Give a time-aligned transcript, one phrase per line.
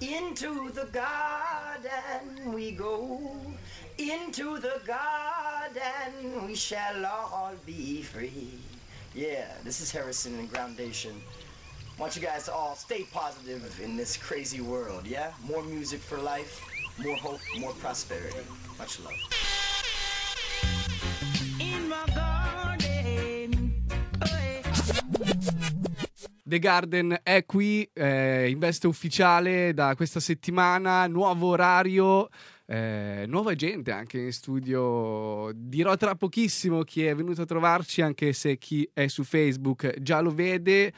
[0.00, 3.30] Into the garden we go.
[3.96, 8.58] Into the garden we shall all be free.
[9.14, 11.14] Yeah, this is Harrison and Groundation.
[11.98, 15.30] want you guys to all stay positive in this crazy world, yeah?
[15.44, 16.60] More music for life,
[16.98, 18.44] more hope, more prosperity.
[18.78, 19.43] Much love.
[26.46, 32.28] The Garden è qui, eh, in veste ufficiale da questa settimana, nuovo orario.
[32.66, 35.50] Eh, nuova gente anche in studio.
[35.54, 40.20] Dirò tra pochissimo chi è venuto a trovarci, anche se chi è su Facebook già
[40.20, 40.92] lo vede.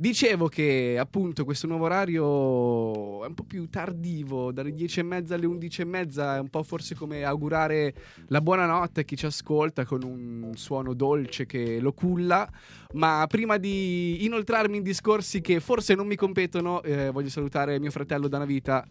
[0.00, 5.34] Dicevo che appunto questo nuovo orario è un po' più tardivo, dalle 10 e mezza
[5.34, 7.92] alle 11 e mezza, è un po' forse come augurare
[8.28, 12.48] la buonanotte a chi ci ascolta con un suono dolce che lo culla.
[12.92, 17.90] Ma prima di inoltrarmi in discorsi che forse non mi competono, eh, voglio salutare mio
[17.90, 18.86] fratello da una vita,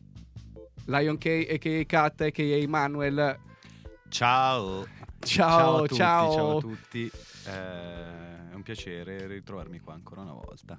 [0.88, 1.85] Lion K, a.k.a.
[1.85, 2.67] Kat, a.k.a.
[2.67, 3.39] Manuel.
[4.09, 4.85] Ciao.
[5.19, 5.95] Ciao, ciao a tutti.
[5.95, 6.31] ciao.
[6.33, 7.11] ciao a tutti.
[7.47, 8.36] Eh,
[8.73, 10.77] piacere ritrovarmi qua ancora una volta.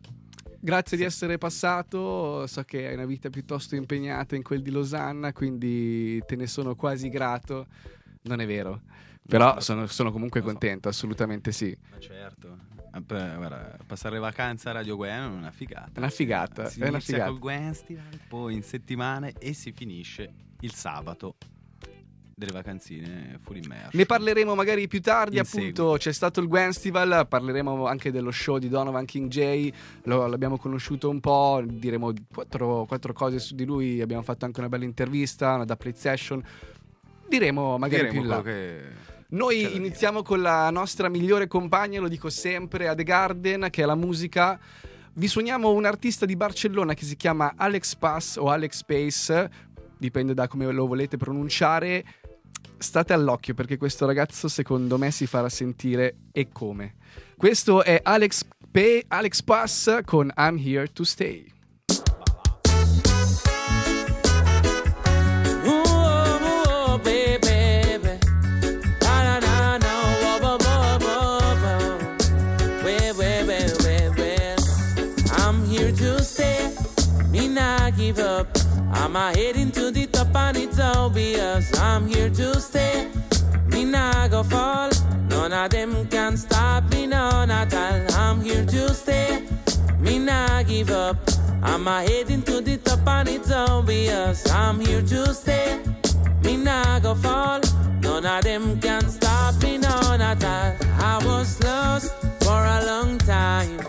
[0.61, 5.33] Grazie di essere passato, so che hai una vita piuttosto impegnata in quel di Losanna,
[5.33, 7.67] quindi te ne sono quasi grato.
[8.23, 8.83] Non è vero,
[9.27, 11.75] però No, sono, sono comunque contento, assolutamente sì.
[11.91, 12.59] Ma certo.
[12.93, 15.93] Eh, passare le vacanze a Radio Gwen è una figata.
[15.95, 17.31] È una figata, Si è una figata.
[17.31, 21.37] col Gwenstival, poi in settimane e si finisce il sabato
[22.39, 23.91] delle vacanzine full immersion.
[23.95, 25.95] Ne parleremo magari più tardi, In appunto seguito.
[25.99, 29.73] c'è stato il Gwenstival, parleremo anche dello show di Donovan King J,
[30.05, 34.61] lo- l'abbiamo conosciuto un po', diremo quattro, quattro cose su di lui, abbiamo fatto anche
[34.61, 36.41] una bella intervista, una da play session,
[37.29, 38.43] diremo magari Diremo più in là.
[38.43, 38.81] che
[39.31, 43.85] Noi iniziamo con la nostra migliore compagna, lo dico sempre, a The Garden, che è
[43.85, 44.59] la musica.
[45.15, 49.51] Vi suoniamo un artista di Barcellona che si chiama Alex Pass o Alex Space,
[49.99, 52.05] dipende da come lo volete pronunciare.
[52.79, 56.95] State all'occhio perché questo ragazzo secondo me si farà sentire e come.
[57.37, 61.57] Questo è Alex, P- Alex Pass con I'm Here to Stay.
[79.09, 79.98] I'm heading to the
[80.29, 81.79] top and it's obvious.
[81.79, 83.09] I'm here to stay.
[83.69, 84.91] Me not go fall.
[85.29, 88.15] None of them can stop me, none at all.
[88.15, 89.47] I'm here to stay.
[89.99, 91.17] Me not give up.
[91.63, 94.51] I'm heading to the top and it's obvious.
[94.51, 95.81] I'm here to stay.
[96.43, 97.61] Me not go fall.
[98.01, 100.75] None of them can stop me, none at all.
[101.01, 103.81] I was lost for a long time.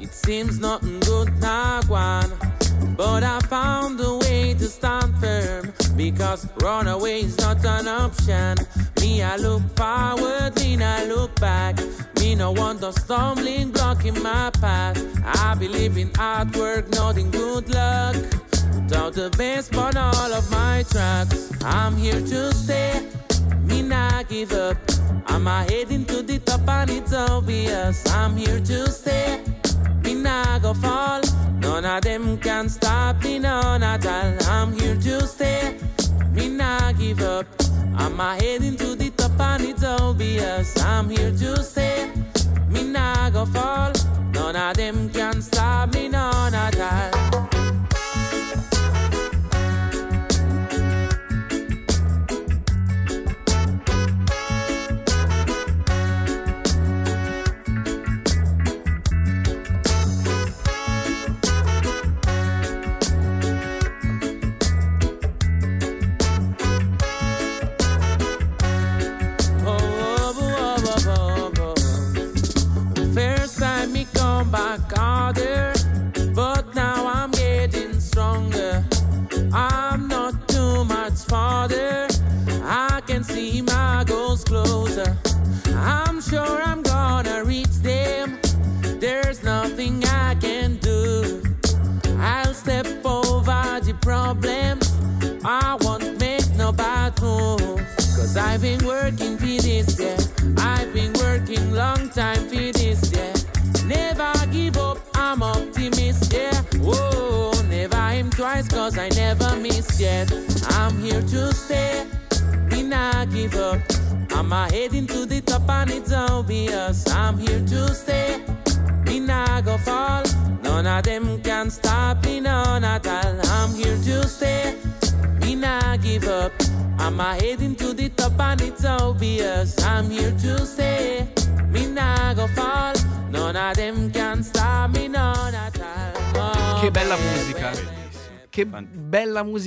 [0.00, 2.53] It seems nothing good now gone.
[2.96, 8.56] But I found a way to stand firm because runaway is not an option.
[9.00, 11.76] Me, I look forward, me, I look back.
[12.20, 14.98] Me, no want no stumbling block in my path.
[15.24, 18.16] I believe in hard work, not in good luck.
[18.88, 21.50] Put out the best on all of my tracks.
[21.64, 23.23] I'm here to stay.
[23.64, 24.76] Me not give up.
[25.26, 28.06] I'm heading to the top and it's obvious.
[28.10, 29.42] I'm here to stay.
[30.02, 31.22] Me not go fall.
[31.60, 34.48] None of them can stop me, none at all.
[34.48, 35.78] I'm here to stay.
[36.32, 37.46] Me not give up.
[37.96, 40.78] I'm heading to the top and it's obvious.
[40.82, 42.10] I'm here to stay.
[42.68, 43.92] Me not go fall.
[44.32, 47.53] None of them can stop me, none at all.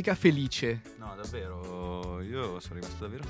[0.07, 0.81] Musica felice.
[0.98, 3.24] No, davvero, io sono rimasto davvero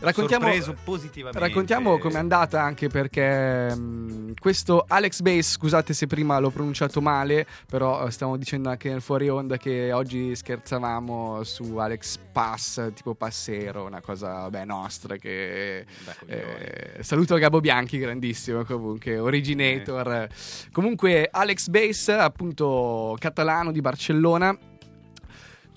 [0.00, 1.44] Raccontiamo, sorpreso positivamente.
[1.44, 7.44] raccontiamo com'è andata anche perché mh, questo Alex Bass, scusate se prima l'ho pronunciato male,
[7.66, 13.14] però eh, stiamo dicendo anche nel fuori onda che oggi scherzavamo su Alex Pass, tipo
[13.14, 15.84] passero, una cosa beh, nostra che...
[16.20, 16.42] Coglioni.
[16.42, 20.28] Eh, saluto Gabo Bianchi, grandissimo comunque, originator.
[20.70, 24.56] Comunque Alex Bass, appunto catalano di Barcellona,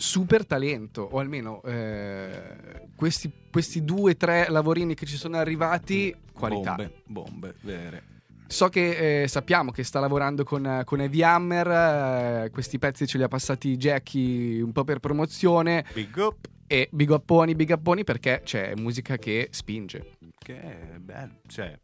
[0.02, 6.14] super talento, o almeno eh, questi, questi due o tre lavorini che ci sono arrivati,
[6.34, 6.74] qualità.
[6.74, 8.04] Bombe, bombe, vere.
[8.48, 13.18] So che eh, sappiamo che sta lavorando con, con Heavy Hammer, eh, questi pezzi ce
[13.18, 16.48] li ha passati Jackie un po' per promozione Big up.
[16.66, 20.18] e big upponi, big upponi perché c'è musica che spinge.
[20.38, 21.80] Che è bello, cioè,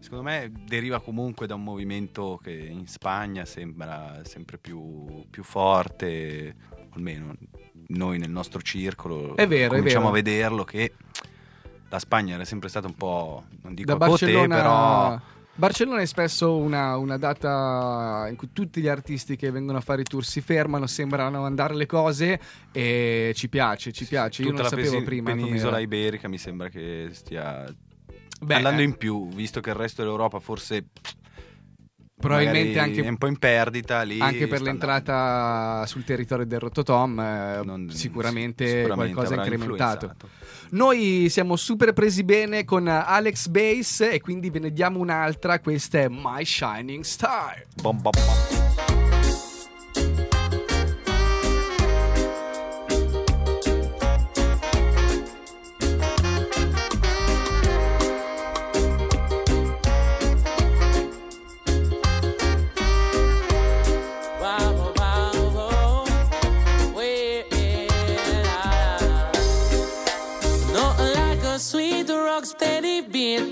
[0.00, 6.56] secondo me deriva comunque da un movimento che in Spagna sembra sempre più, più forte,
[6.90, 7.34] almeno
[7.88, 10.18] noi nel nostro circolo È vero, è cominciamo vero.
[10.18, 10.92] a vederlo che
[11.88, 15.20] la Spagna era sempre stata un po', non dico da Barcellona, però
[15.54, 20.02] Barcellona è spesso una, una data in cui tutti gli artisti che vengono a fare
[20.02, 22.38] i tour si fermano, sembrano andare le cose
[22.70, 24.42] e ci piace, ci piace.
[24.42, 25.30] Io tutta non la sapevo prima.
[25.30, 25.78] penisola com'era.
[25.80, 27.64] iberica mi sembra che stia
[28.40, 30.84] Beh, andando eh, in più, visto che il resto dell'Europa forse
[32.18, 34.20] probabilmente anche è un po' in perdita lì.
[34.20, 40.04] Anche per l'entrata sul territorio del Rototom, eh, Non- sicuramente, sicuramente qualcosa avrà incrementato.
[40.06, 40.46] influenzato.
[40.70, 45.60] Noi siamo super presi bene con Alex Bass e quindi ve ne diamo un'altra.
[45.60, 47.64] Questa è My Shining Star.
[47.80, 48.87] Bom, bom, bom.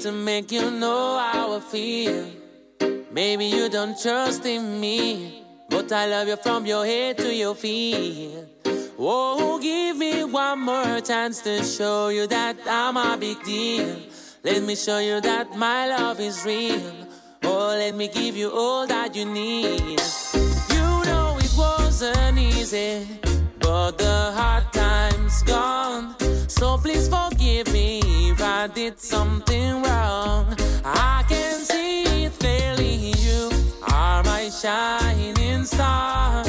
[0.07, 2.31] To make you know how I feel.
[3.11, 7.57] Maybe you don't trust in me, but I love you from your head to your
[7.57, 8.31] feet.
[8.97, 13.97] Oh, give me one more chance to show you that I'm a big deal.
[14.45, 16.81] Let me show you that my love is real.
[17.43, 20.01] Oh, let me give you all that you need.
[20.71, 23.09] You know it wasn't easy,
[23.59, 26.26] but the hard times gone.
[26.59, 28.01] So please forgive me
[28.31, 30.57] if I did something wrong.
[30.85, 33.13] I can see it clearly.
[33.19, 33.51] You
[33.93, 36.45] are my shining star,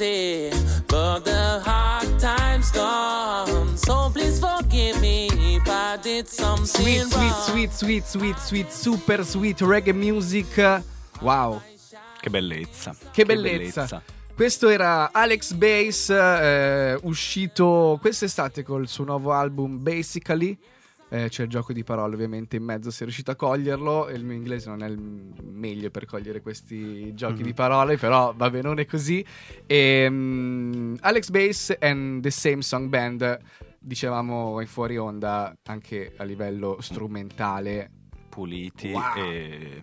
[0.00, 0.50] easy,
[0.88, 3.76] but the hard times gone.
[3.76, 7.42] So please forgive me if I did something Sweet, sweet, wrong.
[7.42, 10.82] sweet, sweet, sweet, sweet, super sweet reggae music.
[11.20, 11.60] Wow,
[12.20, 12.94] Che bellezza.
[13.12, 14.02] che bellezza.
[14.34, 20.56] Questo era Alex Bass, eh, uscito quest'estate col suo nuovo album Basically.
[21.24, 24.36] Eh, c'è il gioco di parole ovviamente in mezzo, sei riuscito a coglierlo, il mio
[24.36, 27.46] inglese non è il meglio per cogliere questi giochi Mhm.
[27.46, 29.24] di parole, però va bene, non è così.
[29.66, 33.38] E, mm, Alex Bass and the Same Song Band,
[33.78, 37.90] dicevamo in fuori onda, anche a livello strumentale,
[38.28, 39.02] Puliti Wow.
[39.16, 39.82] e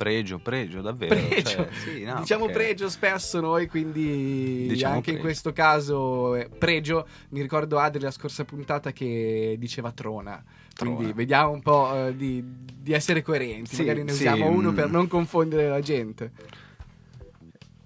[0.00, 1.14] pregio, pregio davvero.
[1.14, 1.42] pregio.
[1.50, 5.20] cioè, sì, no, diciamo perché- pregio spesso noi, quindi Diciamo anche in pregio.
[5.22, 7.06] questo caso eh, pregio.
[7.30, 10.42] Mi ricordo Adri la scorsa puntata che diceva trona.
[10.74, 13.74] Quindi vediamo un po' eh, di, di essere coerenti.
[13.74, 14.74] Sì, Magari ne sì, usiamo uno mm.
[14.74, 16.30] per non confondere la gente.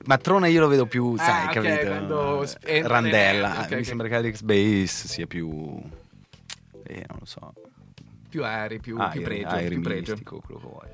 [0.06, 1.86] Ma Trona io lo vedo più, Ah, sai, ok, capito?
[1.88, 3.48] quando sp- Randella.
[3.54, 3.84] nel- ok, Mi ok.
[3.84, 5.80] sembra che Alex Bass sia più...
[6.86, 7.52] Eh, non lo so.
[8.28, 9.56] Più aerei, più, Ah, più pregio.
[9.68, 10.16] più pregio.
[10.22, 10.88] quello che vuoi.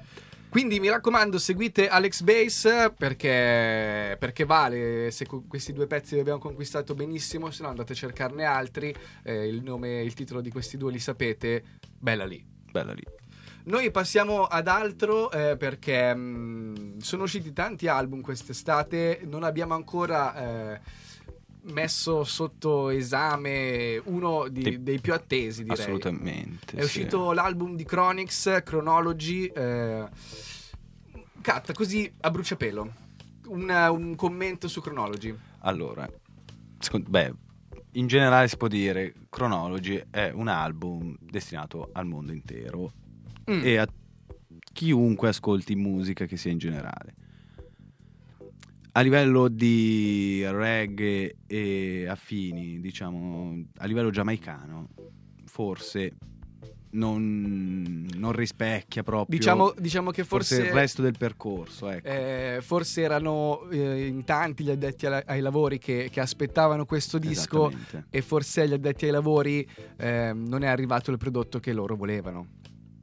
[0.50, 5.12] Quindi mi raccomando, seguite Alex Bass perché, perché vale.
[5.12, 8.92] Se questi due pezzi li abbiamo conquistato benissimo, se no andate a cercarne altri.
[9.22, 11.62] eh, il nome e il titolo di questi due li sapete.
[11.96, 12.44] Bella lì.
[12.68, 13.02] Bella lì.
[13.62, 20.74] Noi passiamo ad altro eh, perché mh, sono usciti tanti album quest'estate, non abbiamo ancora
[20.74, 20.80] eh,
[21.72, 24.82] messo sotto esame uno di- Sì.
[24.82, 25.78] dei più attesi, direi.
[25.78, 26.76] Assolutamente.
[26.76, 26.84] È sì.
[26.84, 29.46] uscito l'album di Chronix, Chronology.
[29.46, 30.08] Eh,
[31.72, 32.92] così a bruciapelo.
[33.46, 35.34] Un, un commento su Chronology.
[35.60, 36.08] Allora,
[36.78, 37.32] secondo- beh,
[37.92, 42.92] in generale si può dire Chronology è un album destinato al mondo intero
[43.50, 43.60] Mm.
[43.64, 43.88] e a
[44.72, 47.14] chiunque ascolti musica che sia in generale.
[49.00, 54.90] A livello di reggae e affini, diciamo, a livello giamaicano,
[55.46, 56.12] forse
[56.90, 61.88] non, non rispecchia proprio Diciamo, diciamo che forse, forse, il resto del percorso.
[61.88, 62.06] Ecco.
[62.06, 67.16] eh, forse erano eh, in tanti gli addetti alla- ai lavori che, che aspettavano questo
[67.16, 67.72] disco
[68.10, 69.66] e forse agli addetti ai lavori
[69.96, 72.48] eh, non è arrivato il prodotto che loro volevano.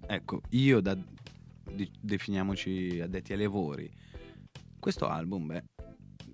[0.05, 0.95] Ecco, io da
[1.71, 3.89] di- definiamoci addetti ai lavori,
[4.79, 5.63] questo album, beh,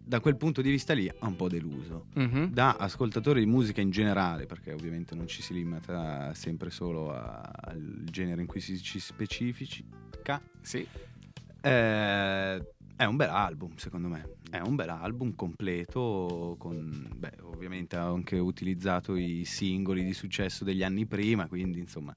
[0.06, 2.08] da quel punto di vista lì ha un po' deluso.
[2.16, 2.52] Mhm.
[2.52, 7.40] Da ascoltatore di musica in generale, perché ovviamente non ci si limita sempre solo a-
[7.42, 10.86] al genere in cui si ci specifica, Sì.
[11.62, 12.56] eh,
[12.96, 14.36] è un bel album, secondo me.
[14.50, 16.56] È un bel album completo.
[16.60, 22.16] Con, beh, ovviamente ha anche utilizzato i singoli di successo degli anni prima, quindi insomma.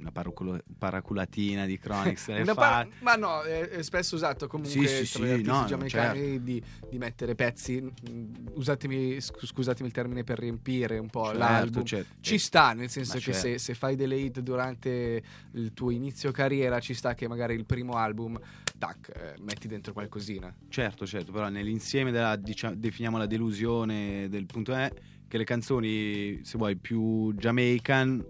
[0.00, 2.88] Una paraculo- paraculatina di Chronix l'hai Una fatta.
[2.88, 5.64] pa- ma no, è, è spesso usato comunque Sì, sì, tra gli sì, artisti no,
[5.66, 11.24] giamaicani di, di mettere pezzi, mm, usatemi, scu- scusatemi il termine, per riempire un po'
[11.26, 11.84] Certo, l'album.
[11.84, 12.14] certo.
[12.20, 13.40] Ci sta, nel senso Ma che certo.
[13.48, 17.66] se, se fai delle hit durante il tuo inizio carriera, ci sta che magari il
[17.66, 18.38] primo album,
[18.78, 20.54] tac, eh, metti dentro qualcosina.
[20.68, 24.90] Certo, certo, però nell'insieme della, diciamo, definiamo la delusione del punto è
[25.28, 28.24] che le canzoni, se vuoi, più Jamaican,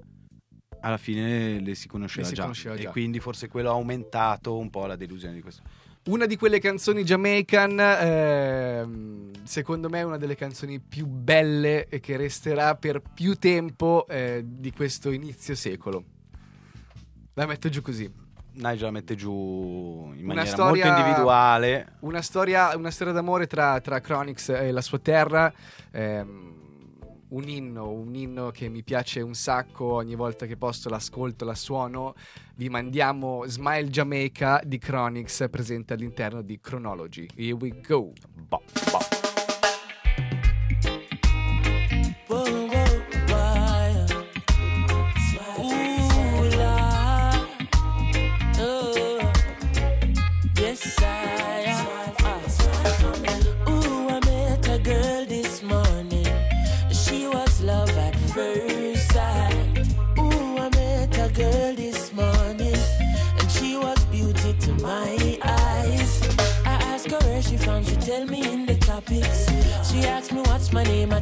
[0.80, 2.42] alla fine le si conosceva, Le si già.
[2.42, 2.88] conosceva già.
[2.88, 5.62] E quindi forse quello ha aumentato un po' la delusione di questo.
[6.06, 12.00] Una di quelle canzoni Jamaican, ehm, secondo me è una delle canzoni più belle e
[12.00, 16.04] che resterà per più tempo eh, di questo inizio secolo.
[17.34, 18.10] La metto giù così.
[18.52, 21.92] Nigel la mette giù in maniera storia- molto individuale.
[22.00, 25.52] Una storia, una storia d'amore tra, tra Chronix e la sua terra.
[25.92, 26.58] ehm,
[27.30, 29.84] un inno, un inno che mi piace un sacco.
[29.84, 32.14] Ogni volta che posso l'ascolto, la suono.
[32.56, 37.26] Vi mandiamo Smile Jamaica di Chronix presente all'interno di Chronology.
[37.34, 38.12] Here we go.
[38.34, 39.19] Boh, boh.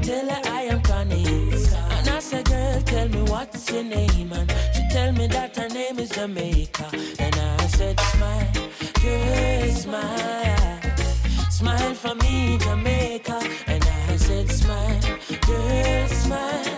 [0.02, 1.26] Tell her I am Connie.
[1.26, 4.32] And I said, girl, tell me what's your name.
[4.32, 6.88] And she tell me that her name is Jamaica.
[7.18, 8.52] And I said, smile,
[9.02, 10.80] girl, smile.
[11.50, 13.40] Smile for me, Jamaica.
[13.66, 15.00] And I said, smile,
[15.46, 16.77] girl, smile.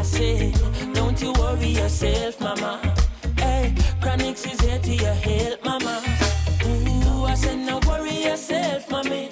[0.00, 0.52] I
[0.94, 2.80] don't you worry yourself, mama.
[3.36, 6.02] Hey, Chronix is here to your help, mama.
[6.66, 9.28] Ooh, I said, no worry yourself, mommy.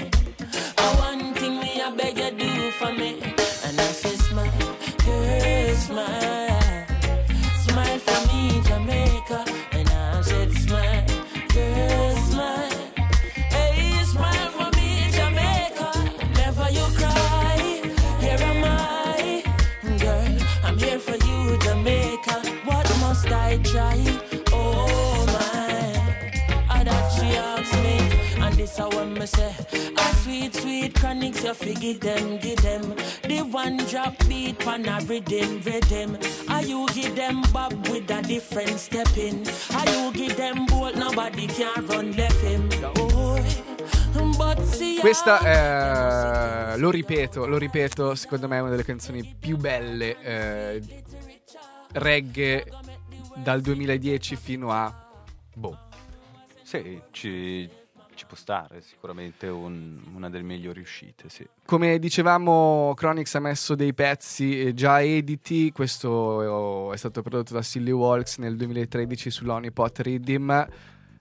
[34.87, 36.19] Pan a rhythm, rhythm.
[36.49, 39.45] Are you give them bob with a different step in?
[39.75, 42.69] Are you give them bolt, nobody can run left him.
[42.99, 43.39] Oh,
[45.01, 50.83] Questa è, lo ripeto, lo ripeto, secondo me è una delle canzoni più belle eh,
[51.93, 52.65] reggae
[53.37, 54.93] dal 2010 fino a
[55.55, 55.79] boh.
[56.63, 57.69] Sì, ci,
[58.27, 61.47] ci può stare, sicuramente un- una delle migliori uscite, sì.
[61.65, 65.71] Come dicevamo, Chronix ha messo dei pezzi eh, già editi.
[65.71, 70.69] Questo è stato prodotto da Silly Walks nel 2013 sull'Onipot Riddim.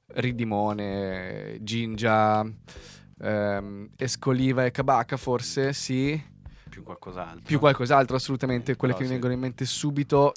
[0.08, 2.46] Ridimone, Gingia,
[3.22, 6.22] ehm, Escoliva e Kabaka, forse sì.
[6.70, 7.42] Più qualcos'altro.
[7.46, 8.76] Più qualcos'altro, assolutamente.
[8.76, 10.34] Quelle Però che mi vengono in mente subito.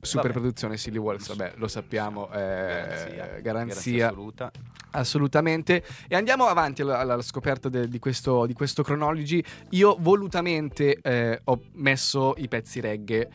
[0.00, 0.38] Super Vabbè.
[0.40, 4.50] produzione Silly Walks, vabbè, lo sappiamo, eh, Garanzia, garanzia assoluta.
[4.92, 5.84] Assolutamente.
[6.08, 9.42] E andiamo avanti alla, alla scoperta de- di, questo, di questo chronology.
[9.70, 13.28] Io volutamente eh, ho messo i pezzi reggae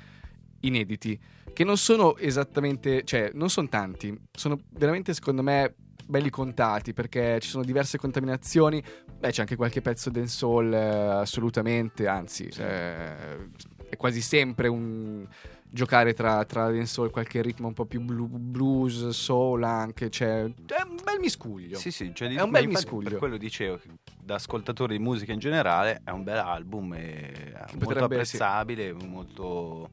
[0.61, 1.19] inediti,
[1.53, 5.75] che non sono esattamente, cioè, non sono tanti, sono veramente, secondo me,
[6.07, 8.83] belli contati perché ci sono diverse contaminazioni.
[9.17, 10.77] Beh, c'è anche qualche pezzo dancehall, eh,
[11.21, 13.49] assolutamente, anzi, eh,
[13.87, 15.25] è quasi sempre un
[15.69, 20.43] giocare tra, tra dancehall qualche ritmo un po' più blu- blues, soul anche, cioè, è
[20.43, 21.77] un bel miscuglio.
[21.77, 23.09] Sì, sì, cioè, È un bel miscuglio.
[23.09, 23.89] Per quello dicevo, che
[24.21, 28.35] da ascoltatore di musica in generale, è un bel album, e è molto potrebbe- sì.
[28.37, 29.89] apprezzabile, molto...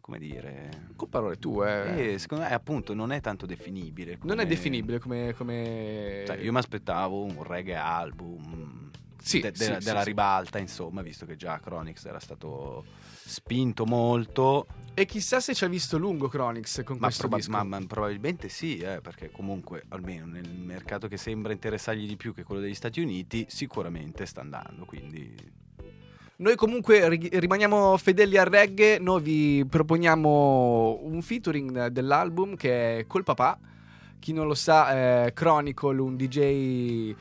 [0.00, 0.86] come dire...
[0.96, 2.12] Con parole tue.
[2.14, 4.18] Eh, secondo me appunto non è tanto definibile.
[4.22, 5.32] Non è come- definibile come...
[5.36, 6.24] come...
[6.26, 8.77] Cioè, io mi aspettavo un reggae album
[9.20, 10.06] Sì, de- della, sì, della sì.
[10.08, 12.84] ribalta, insomma, visto che già Chronix era stato
[13.24, 14.66] spinto molto.
[14.94, 18.48] E chissà se ci ha visto lungo Chronix con Ma, questo proba- ma- ma probabilmente
[18.48, 22.74] sì, eh, perché comunque, almeno nel mercato che sembra interessargli di più che quello degli
[22.74, 24.84] Stati Uniti, sicuramente sta andando.
[24.84, 25.56] Quindi
[26.36, 33.06] Noi comunque ri- rimaniamo fedeli al reggae, noi vi proponiamo un featuring dell'album che è
[33.06, 33.58] Col Papà.
[34.20, 37.14] Chi non lo sa, è Chronicle, un DJ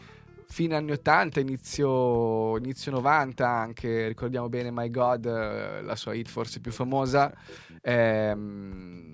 [0.48, 6.28] fine anni 80, inizio, inizio 90 anche, ricordiamo bene My God, eh, la sua hit
[6.30, 7.34] forse più famosa.
[7.82, 9.12] Ehm,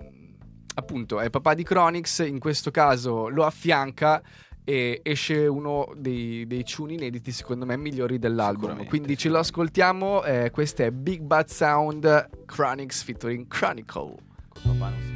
[0.74, 4.22] appunto, è papà di Chronix, in questo caso lo affianca
[4.64, 8.86] e esce uno dei, dei tune inediti secondo me migliori dell'album.
[8.86, 15.13] Quindi ce lo ascoltiamo eh, questo è Big Bad Sound Chronix featuring Chronicle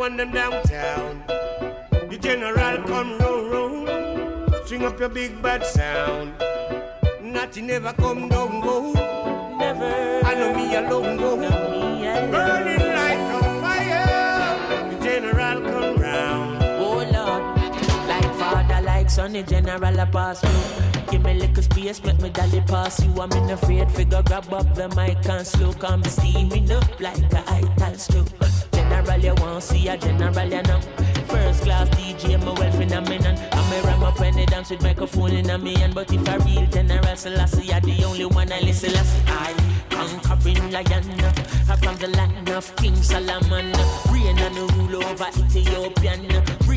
[0.00, 1.22] one them downtown.
[2.08, 6.32] The general come round, round, string up your big bad sound.
[7.20, 8.92] Nothing never come down, go.
[9.58, 10.24] Never.
[10.24, 11.36] I know me alone, go.
[11.36, 14.90] Burning like a fire.
[14.90, 16.62] The general come round.
[16.80, 17.42] Oh Lord,
[18.08, 21.10] like father, like son, the general a pass through.
[21.10, 23.12] Give me little space, make me dolly pass you.
[23.20, 27.44] I'm in afraid figure grab up the mic and slow, come steaming up like a
[27.46, 28.24] ital slow.
[28.90, 30.80] General, you want see a general, you know.
[31.28, 33.38] First class DJ, my well phenomenon.
[33.52, 35.94] I'm a ram up when they dance with microphone in a me hand.
[35.94, 38.90] But if a real general, Selassie, you're the only one I listen.
[38.90, 41.20] Selassie, I conquering lion.
[41.20, 43.72] uh, From the land of King Solomon.
[44.10, 46.26] Reign and rule over Ethiopian.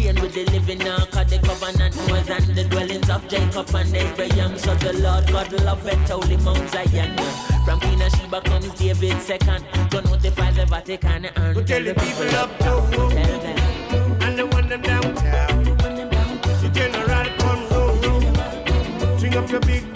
[0.03, 1.95] Reign with the living ark of the covenant.
[2.07, 4.57] More than the dwellings of Jacob and Abraham.
[4.57, 7.15] So the Lord God love it, holy Mount Zion.
[7.63, 9.63] From Queen of Sheba comes David second.
[9.91, 14.21] To notify the Vatican and We tell the people up to Tell them.
[14.21, 15.63] and the one them downtown.
[15.63, 17.27] The general
[17.71, 19.92] roll, string up your big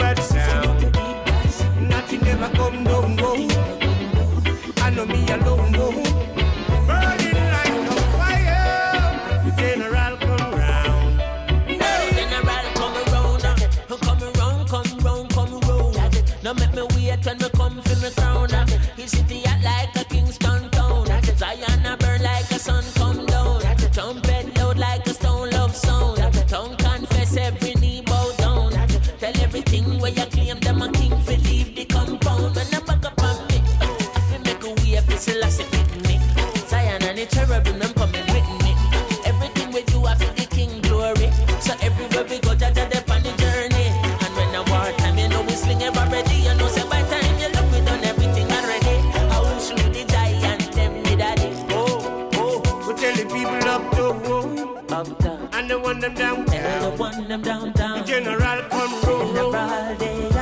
[56.08, 58.06] and the one them Tell the one them downtown.
[58.06, 59.96] General come roll, are.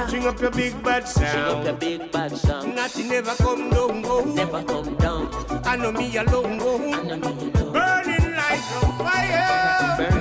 [0.08, 1.80] string up your big bad Sing up your sound.
[1.80, 2.76] big bad song.
[2.76, 4.24] Nothing never come down, go.
[4.24, 5.30] Never come down.
[5.66, 6.78] I know me alone, go.
[6.78, 7.74] I know me alone.
[7.74, 9.98] burning like a fire.
[9.98, 10.15] Burning.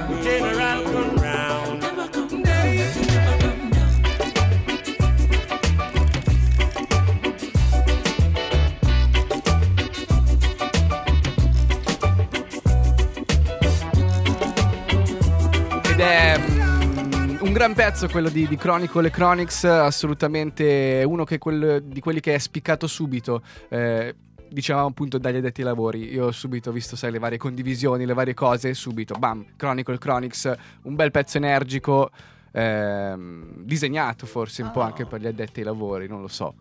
[17.75, 22.35] Gran pezzo quello di, di Chronicle e Chronix, assolutamente uno che quel- di quelli che
[22.35, 23.43] è spiccato subito.
[23.69, 24.15] eh,
[24.49, 26.13] dicevamo appunto dagli addetti ai lavori.
[26.13, 30.53] Io ho subito visto, sai, le varie condivisioni, le varie cose, subito, bam, Chronicle Chronix,
[30.83, 32.11] un bel pezzo energico,
[32.53, 34.87] ehm, disegnato forse un po' Ah.
[34.87, 36.55] anche per gli addetti ai lavori, non lo so.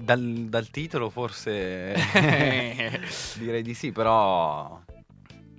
[0.00, 1.94] Dal, dal titolo forse
[3.38, 4.80] direi di sì, però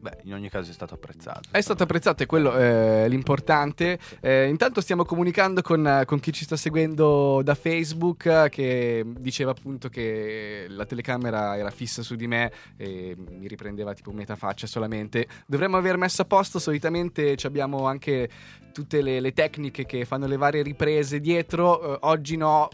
[0.05, 1.49] beh, in ogni caso è stato apprezzato.
[1.49, 3.97] È stato apprezzato e quello è l'importante.
[4.21, 9.51] Eh, intanto stiamo comunicando con, con chi ci sta seguendo da Facebook eh, che diceva
[9.51, 14.67] appunto che la telecamera era fissa su di me e mi riprendeva tipo metà faccia
[14.67, 15.27] solamente.
[15.47, 18.29] Dovremmo aver messo a posto, solitamente abbiamo anche
[18.71, 22.67] tutte le, le tecniche che fanno le varie riprese dietro, Eh, oggi no.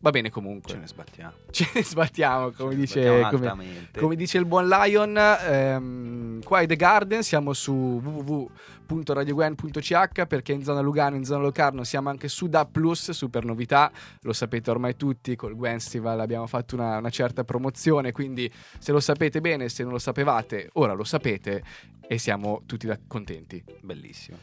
[0.00, 0.72] Va bene comunque.
[0.72, 1.32] Ce ne sbattiamo.
[1.50, 5.16] Ce ne sbattiamo, come ne dice, sbattiamo come, come dice il buon Lion.
[5.16, 11.84] ehm, qua è The Garden, siamo su www.radiogwen.ch perché in zona Lugano, in zona Locarno
[11.84, 13.90] siamo anche su Da Plus, super novità,
[14.22, 18.92] lo sapete ormai tutti, col Gwen Festival abbiamo fatto una, una certa promozione, quindi se
[18.92, 21.62] lo sapete bene, se non lo sapevate, ora lo sapete
[22.06, 23.62] e siamo tutti da- contenti.
[23.80, 24.38] Bellissimo.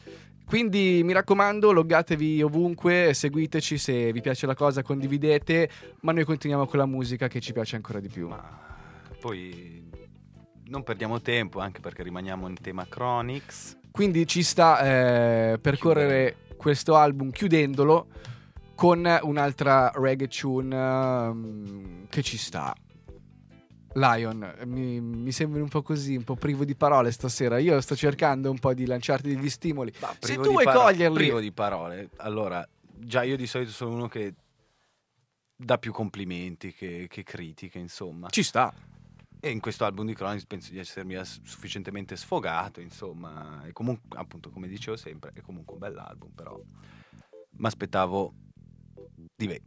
[0.46, 5.70] Quindi mi raccomando, loggatevi ovunque, seguiteci se vi piace la cosa, condividete,
[6.02, 8.28] ma noi continuiamo con la musica che ci piace ancora di più.
[8.28, 8.42] Ma
[9.20, 9.90] poi
[10.66, 13.78] non perdiamo tempo anche perché rimaniamo in tema Chronix.
[13.92, 14.80] Quindi ci sta
[15.54, 18.08] eh, percorrere questo album chiudendolo
[18.76, 22.74] con un'altra reggae tune ehm, che ci sta.
[23.94, 27.58] Lion, mi, mi sembri un po' così, un po' privo di parole stasera.
[27.60, 29.94] Io sto cercando un po' di lanciarti degli stimoli.
[29.94, 32.10] Se Privo tu vuoi paro- coglierli, Privo di parole.
[32.18, 34.34] Allora, già io di solito sono uno che
[35.56, 38.30] dà più complimenti che, che critiche, insomma.
[38.30, 38.74] ci sta.
[39.40, 43.64] E in questo album di Chronix penso di essermi sufficientemente sfogato, insomma.
[43.66, 46.60] E comunque, appunto, come dicevo sempre, è comunque un bell'album, però
[47.56, 48.34] mi aspettavo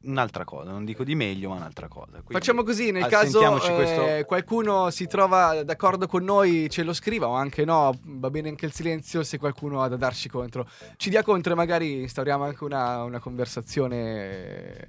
[0.04, 2.12] un'altra cosa, non dico di meglio, ma un'altra cosa.
[2.12, 6.92] Quindi, Facciamo così, nel caso eh, questo- qualcuno si trova d'accordo con noi, ce lo
[6.92, 10.66] scriva o anche no, va bene anche il silenzio se qualcuno ha da darci contro.
[10.96, 14.88] Ci dia contro e magari instauriamo anche una, una conversazione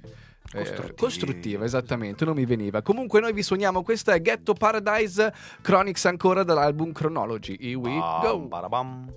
[0.50, 0.94] Costruttiva.
[0.96, 2.80] costruttiva, esattamente, non mi veniva.
[2.80, 7.56] Comunque noi vi suoniamo, questa è Ghetto Paradise Chronix ancora dall'album Chronology.
[7.60, 8.38] Here we Bam, go.
[8.46, 9.12] barabam.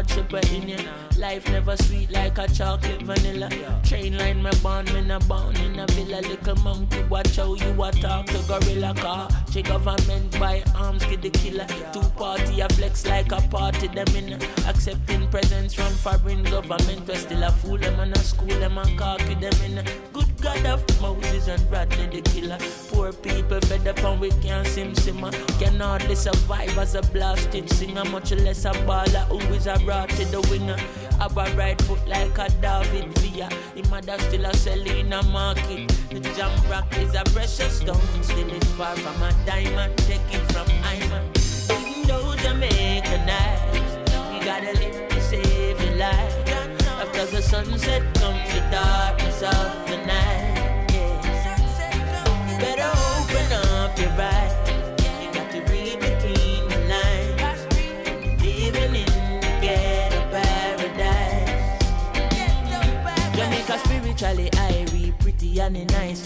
[0.00, 0.78] Hardship in you.
[1.18, 3.48] Life never sweet like a chocolate vanilla.
[3.84, 6.20] Train line me born, me na born in a villa.
[6.20, 9.28] Little monkey, watch how you a talk to gorilla car.
[9.52, 11.66] Che government buy arms, get the killer.
[11.92, 17.06] Two party a flex like a party, them in accepting presents from foreign government.
[17.06, 19.84] We still a fool them and a school them and cocky them in.
[20.12, 22.58] Good God of Moses and Rodney the killer.
[22.88, 25.30] Poor people fed up and we can't sim simmer.
[25.58, 30.28] Can hardly survive as a blasted singer, much less a baller who is a rotted
[30.28, 30.76] the winger.
[31.18, 33.48] Have a right foot like a David Villa.
[33.74, 35.88] The mother still a selling a market.
[36.10, 39.96] The jam rock is a precious stone, still it's far from a diamond.
[39.98, 41.39] Take it from Iman.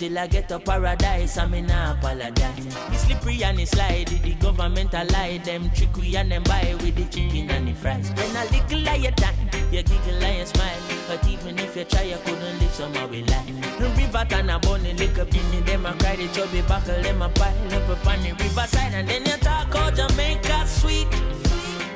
[0.03, 0.15] And it nice.
[0.15, 2.67] Till I get to paradise, I mean I apologize.
[2.93, 5.39] It's slippery and it's slidey, the government a lie.
[5.39, 8.11] Them trick we and them buy with the chicken and the fries.
[8.11, 9.35] When a little lie you time,
[9.71, 10.81] you giggle and you smile.
[11.09, 13.45] But even if you try, you couldn't live somehow we lie.
[13.79, 17.03] The river can a bunny, lick up in it, them a cry, the chubby buckle,
[17.03, 18.95] them a pile up upon the riverside.
[18.95, 21.07] And then you talk about Jamaica sweet.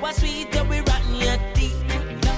[0.00, 1.74] What sweet that we rotten your teeth.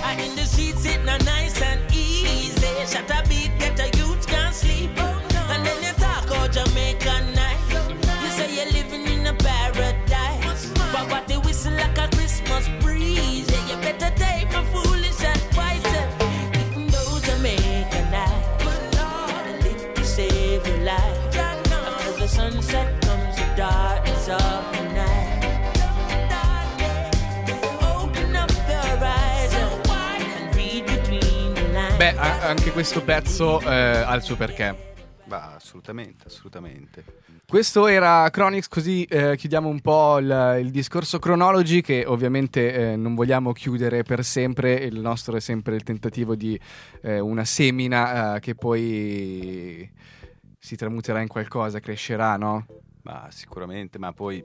[0.02, 2.66] I in the streets sitting a nice and easy.
[2.86, 4.90] Shut a beat, get a youth can't sleep.
[6.56, 10.66] And then you say you're living in a paradise.
[10.92, 13.48] But what they whistle like a Christmas breeze.
[13.48, 15.86] Yeah, you better take my foolish advice.
[16.58, 18.64] Even though Jamaica nice.
[18.96, 21.36] Gotta live to save your life.
[21.36, 25.38] After the sunset comes the darkness of the night.
[31.96, 34.88] Beh, anche questo pezzo eh, ha il suo perché.
[35.30, 37.04] Va, assolutamente, assolutamente.
[37.46, 42.96] Questo era Chronix, così eh, chiudiamo un po' il, il discorso Chronology che ovviamente eh,
[42.96, 46.58] non vogliamo chiudere per sempre, il nostro è sempre il tentativo di
[47.02, 49.88] eh, una semina eh, che poi
[50.58, 52.66] si tramuterà in qualcosa, crescerà, no?
[53.02, 54.44] Ma sicuramente, ma poi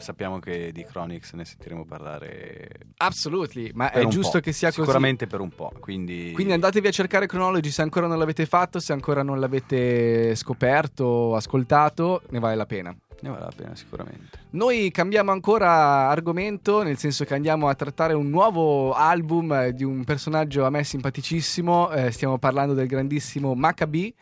[0.00, 4.44] sappiamo che di Chronix ne sentiremo parlare Absolutely, ma è giusto po'.
[4.44, 4.80] che sia così.
[4.80, 6.32] Sicuramente per un po', quindi...
[6.34, 11.04] Quindi andatevi a cercare Chronology se ancora non l'avete fatto, se ancora non l'avete scoperto
[11.04, 12.94] o ascoltato, ne vale la pena.
[13.22, 14.38] Ne vale la pena sicuramente.
[14.50, 19.84] Noi cambiamo ancora argomento, nel senso che andiamo a trattare un nuovo album eh, di
[19.84, 21.90] un personaggio a me simpaticissimo.
[21.90, 24.14] eh, stiamo parlando del grandissimo Maccabi.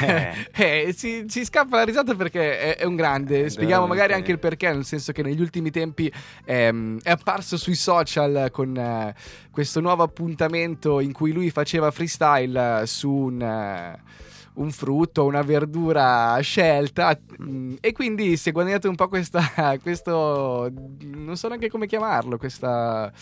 [0.00, 3.48] Beh, Eh, ci, ci scappa la risata perché è, è un grande.
[3.50, 6.12] Spieghiamo magari anche il perché, nel senso che negli ultimi tempi
[6.44, 9.14] ehm, è apparso sui social con eh,
[9.50, 13.40] questo nuovo appuntamento in cui lui faceva freestyle su un.
[13.42, 14.24] eh,
[14.56, 19.40] un frutto, una verdura scelta mm, e quindi si è guadagnato un po' questa,
[19.82, 23.12] questo, non so neanche come chiamarlo, questa,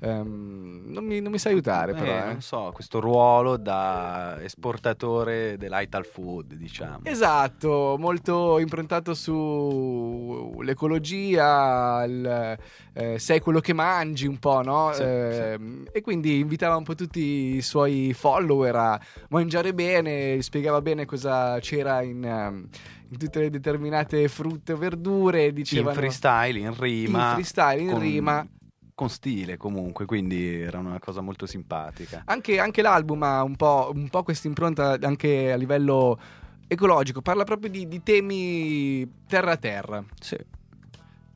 [0.00, 2.18] ehm, non, mi, non mi sa aiutare eh, però.
[2.18, 2.24] eh.
[2.32, 7.00] non so, questo ruolo da esportatore dell'ital food, diciamo.
[7.04, 12.58] Esatto, molto improntato sull'ecologia, il,
[12.92, 14.92] eh, sei quello che mangi un po', no?
[14.92, 20.34] Sì, Ehm, E quindi invitava un po' tutti i suoi follower a mangiare bene,
[20.66, 22.68] spiegava bene cosa c'era in, ehm,
[23.08, 25.94] in tutte le determinate frutte o verdure, in dicevano...
[25.94, 27.28] freestyle, in rima.
[27.28, 28.46] In freestyle, in con- rima.
[28.94, 32.22] Con stile comunque, quindi era una cosa molto simpatica.
[32.24, 36.18] Anche, anche l'album ha un po', un po' questa impronta anche a livello
[36.66, 40.04] ecologico, parla proprio di, di temi terra a terra.
[40.18, 40.38] Sì.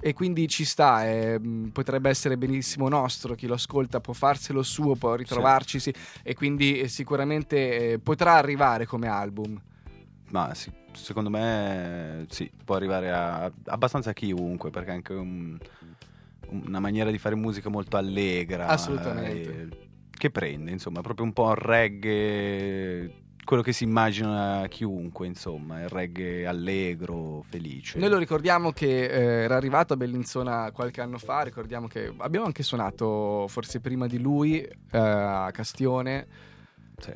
[0.02, 1.38] E quindi ci sta, eh,
[1.72, 6.80] potrebbe essere benissimo nostro, chi lo ascolta può farselo suo, può ritrovarci sì, e quindi
[6.80, 9.60] eh, sicuramente eh, potrà arrivare come album.
[10.30, 15.58] Ma sì, secondo me sì, può arrivare a abbastanza chiunque, perché è anche un-
[16.48, 18.66] una maniera di fare musica molto allegra.
[18.68, 19.60] Assolutamente.
[19.60, 19.88] eh,
[20.20, 23.10] che prende, insomma, proprio un po' reggae,
[23.50, 27.98] quello che si immagina chiunque, insomma, il reggae allegro, felice.
[27.98, 32.46] Noi lo ricordiamo che eh, era arrivato a Bellinzona qualche anno fa, ricordiamo che abbiamo
[32.46, 36.28] anche suonato forse prima di lui eh, a Castione,
[36.98, 37.12] Sì.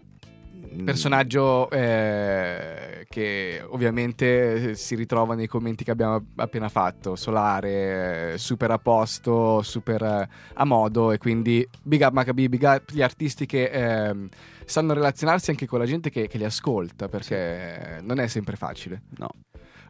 [0.85, 8.39] personaggio eh, che ovviamente eh, si ritrova nei commenti che abbiamo appena fatto, solare, eh,
[8.39, 13.03] super a posto, super eh, a modo e quindi big up Maccabi, big up gli
[13.03, 14.29] artisti che ehm,
[14.65, 19.03] sanno relazionarsi anche con la gente che, che li ascolta perché non è sempre facile.
[19.19, 19.29] No.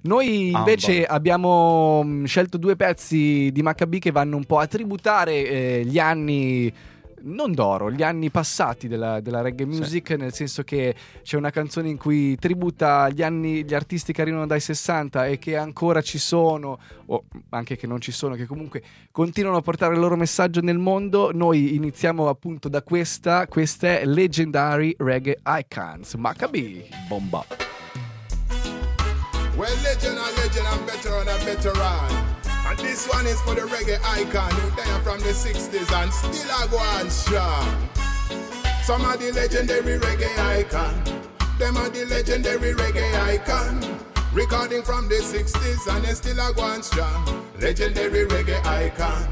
[0.03, 5.33] Noi invece abbiamo mh, scelto due pezzi di Maccabi che vanno un po' a tributare
[5.33, 6.73] eh, gli anni
[7.25, 11.89] non d'oro, gli anni passati della, della reggae music, nel senso che c'è una canzone
[11.89, 16.19] in cui tributa gli, anni, gli artisti che arrivano dai 60 e che ancora ci
[16.19, 20.61] sono, o anche che non ci sono, che comunque continuano a portare il loro messaggio
[20.61, 21.31] nel mondo.
[21.33, 26.89] Noi iniziamo appunto da questa, questa è Legendary Reggae Icons, Maccabi.
[27.09, 27.45] Bomba.
[29.57, 32.24] Well, legend and legend and veteran and veteran.
[32.67, 36.51] And this one is for the reggae icon who there from the 60s and still
[36.51, 37.89] a on strong.
[38.83, 41.05] Some of the legendary reggae icon.
[41.59, 44.01] Them are the legendary reggae icon.
[44.33, 47.47] Recording from the 60s and they still a on strong.
[47.61, 49.29] Legendary reggae icon.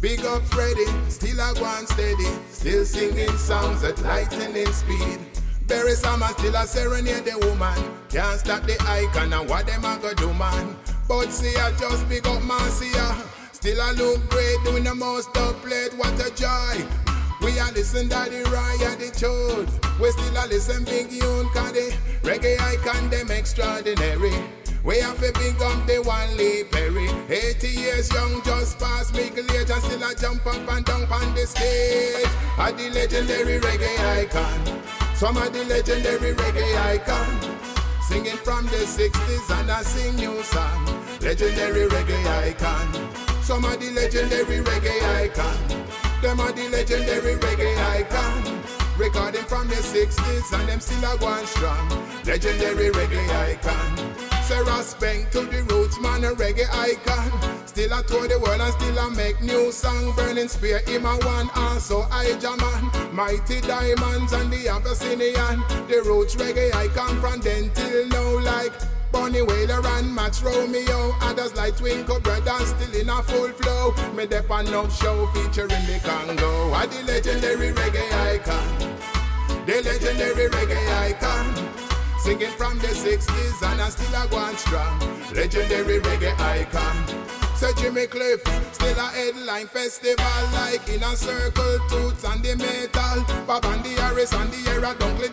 [0.00, 2.26] Big up Freddy, still a on steady.
[2.50, 5.20] Still singing songs at lightning speed.
[5.68, 7.78] Barry Summer still a serenade the woman.
[8.08, 10.76] Can't stop the icon and what them a go do man.
[11.10, 13.16] But see I just big up Marcia.
[13.50, 15.92] Still I look great doing the most up plate.
[15.96, 16.86] What a joy.
[17.42, 19.98] We a listen to the riot, the truth.
[19.98, 21.92] We still a listen big young cause the
[22.22, 24.30] reggae icon them extraordinary.
[24.84, 27.08] We have to big up the one Lee Perry.
[27.28, 31.34] 80 years young, just past middle age, and still I jump up and down on
[31.34, 32.24] the stage.
[32.56, 34.80] At the legendary reggae icon.
[35.16, 37.69] Some of the legendary reggae icon.
[38.10, 40.84] Singing from the 60s and I sing new song.
[41.20, 42.92] Legendary reggae icon.
[43.40, 45.56] Some of the legendary reggae icon.
[46.20, 48.62] Them are the legendary reggae icon.
[48.98, 51.88] Recording from the 60s and them still a going strong.
[52.24, 54.29] Legendary reggae icon.
[54.50, 57.30] Sarah Spank to the roots, man, a reggae icon.
[57.68, 60.12] Still a tour the world and still a make new song.
[60.16, 63.14] Burning spear, him a one, also I man.
[63.14, 65.62] Mighty diamonds and the Abyssinian.
[65.86, 68.72] The roots reggae icon from then till now, like
[69.12, 71.14] Bonnie Whaler and Max Romeo.
[71.20, 73.94] Others like Twinkle Brothers still in a full flow.
[74.16, 76.72] Me dep on no show featuring the Congo.
[76.74, 78.66] Are the legendary reggae icon.
[79.66, 81.69] The legendary reggae icon.
[82.22, 85.00] Singing from the 60s and I still a going strong.
[85.34, 86.96] Legendary reggae icon.
[87.56, 88.40] Say Jimmy Cliff,
[88.72, 93.24] still a headline festival like in a circle, toots and the metal.
[93.46, 95.32] Bob and the Harris and the era Dunkley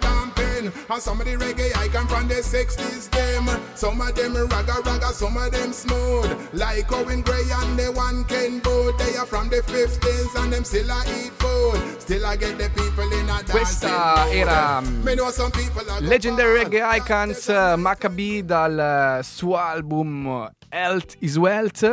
[0.62, 0.82] Damping.
[0.89, 3.62] And some of the reggae icon from the 60s them.
[3.76, 6.50] Some of them ragga ragga, some of them smooth.
[6.54, 8.98] Like Owen Gray and the one Ken Boot.
[8.98, 12.02] They are from the 50s and them still a eat food.
[12.02, 14.84] Still I get the people in a Questa era
[15.32, 16.65] some people Legendary.
[16.65, 21.84] Reggae Icons eh, Maccabi dal eh, suo album Health is Wealth.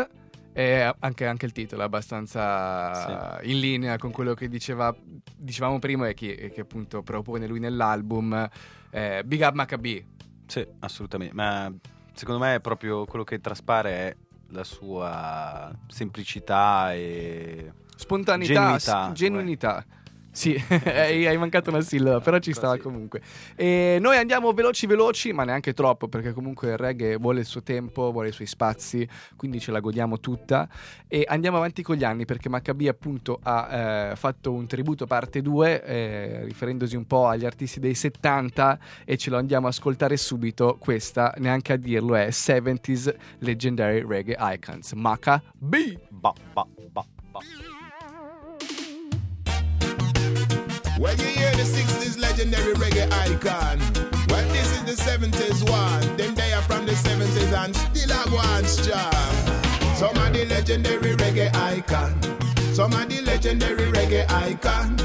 [0.57, 4.95] E anche, anche il titolo è abbastanza in linea con quello che diceva,
[5.37, 8.49] dicevamo prima e che, che appunto propone lui nell'album.
[8.91, 10.07] eh, Big Up Maccabi.
[10.47, 11.35] Sì, assolutamente.
[11.35, 11.73] Ma
[12.13, 14.17] secondo me è proprio quello che traspare è
[14.51, 19.85] la sua semplicità e Spontaneità, Genuinità, s- genuinità.
[20.35, 23.21] Sì, hai mancato una sillaba, però ci stava comunque.
[23.55, 27.63] E noi andiamo veloci veloci, ma neanche troppo, perché comunque il reggae vuole il suo
[27.63, 30.69] tempo, vuole i suoi spazi, quindi ce la godiamo tutta.
[31.07, 35.41] E andiamo avanti con gli anni, perché Maccabi appunto ha eh, fatto un tributo parte
[35.41, 40.17] 2, eh, riferendosi un po' agli artisti dei 70, e ce lo andiamo a ascoltare
[40.17, 40.79] subito.
[40.81, 44.95] Questa, neanche a dirlo, è 70s Legendary Reggae Icons.
[44.95, 45.97] Maccabi!
[46.11, 47.74] ba, ba, ba, ba.
[50.99, 53.81] Well, you hear the 60s legendary reggae icon.
[54.29, 56.17] Well, this is the 70s one.
[56.17, 59.13] Them they are from the 70s and still are one strong.
[59.97, 62.15] Some of the legendary reggae icon.
[62.73, 64.97] Some of the legendary reggae icon.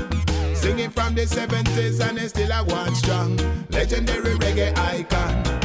[0.56, 3.36] Singing from the 70s and they still are one strong.
[3.72, 5.59] Legendary reggae icon.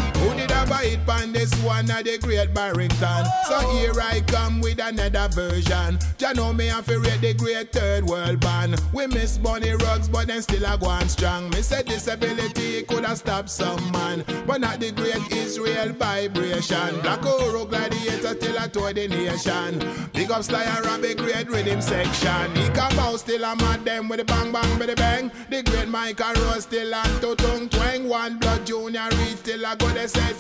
[0.65, 3.25] Who did I buy it on this one of the great Barrington?
[3.47, 3.77] So oh.
[3.79, 5.99] here I come with another version.
[6.19, 8.81] Ya know me have to rate the great third world band.
[8.93, 11.51] We miss Bunny rugs, but then still a go on strong.
[11.51, 17.01] Me said disability could have stopped some man, but not the great Israel vibration.
[17.03, 20.09] Black Oro gladiator still a tour the nation.
[20.13, 22.55] Big up Sly and Robbie, great rhythm section.
[22.57, 25.31] He come out still a mad them with the bang bang with the bang.
[25.51, 28.09] The great Michael Rose still on to tongue twang.
[28.09, 30.37] One blood junior reach still a go the set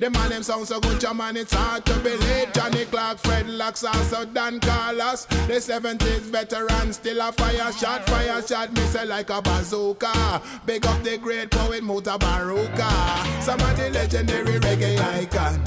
[0.00, 2.50] The man them sound so good, your man it's hard to believe.
[2.54, 5.26] Johnny Clark, Fred Lux, also Dan Carlos.
[5.26, 8.72] The 70s veteran still a fire shot, fire shot.
[8.72, 10.40] missile like a bazooka.
[10.64, 13.42] Big up the great poet Muta Baruka.
[13.42, 15.62] Some of the legendary reggae icon.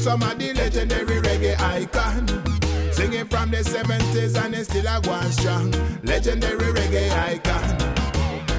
[0.00, 2.26] Some of the legendary reggae icon.
[2.92, 5.70] Singing from the 70s and it's still a one strong.
[6.02, 8.05] Legendary reggae icon.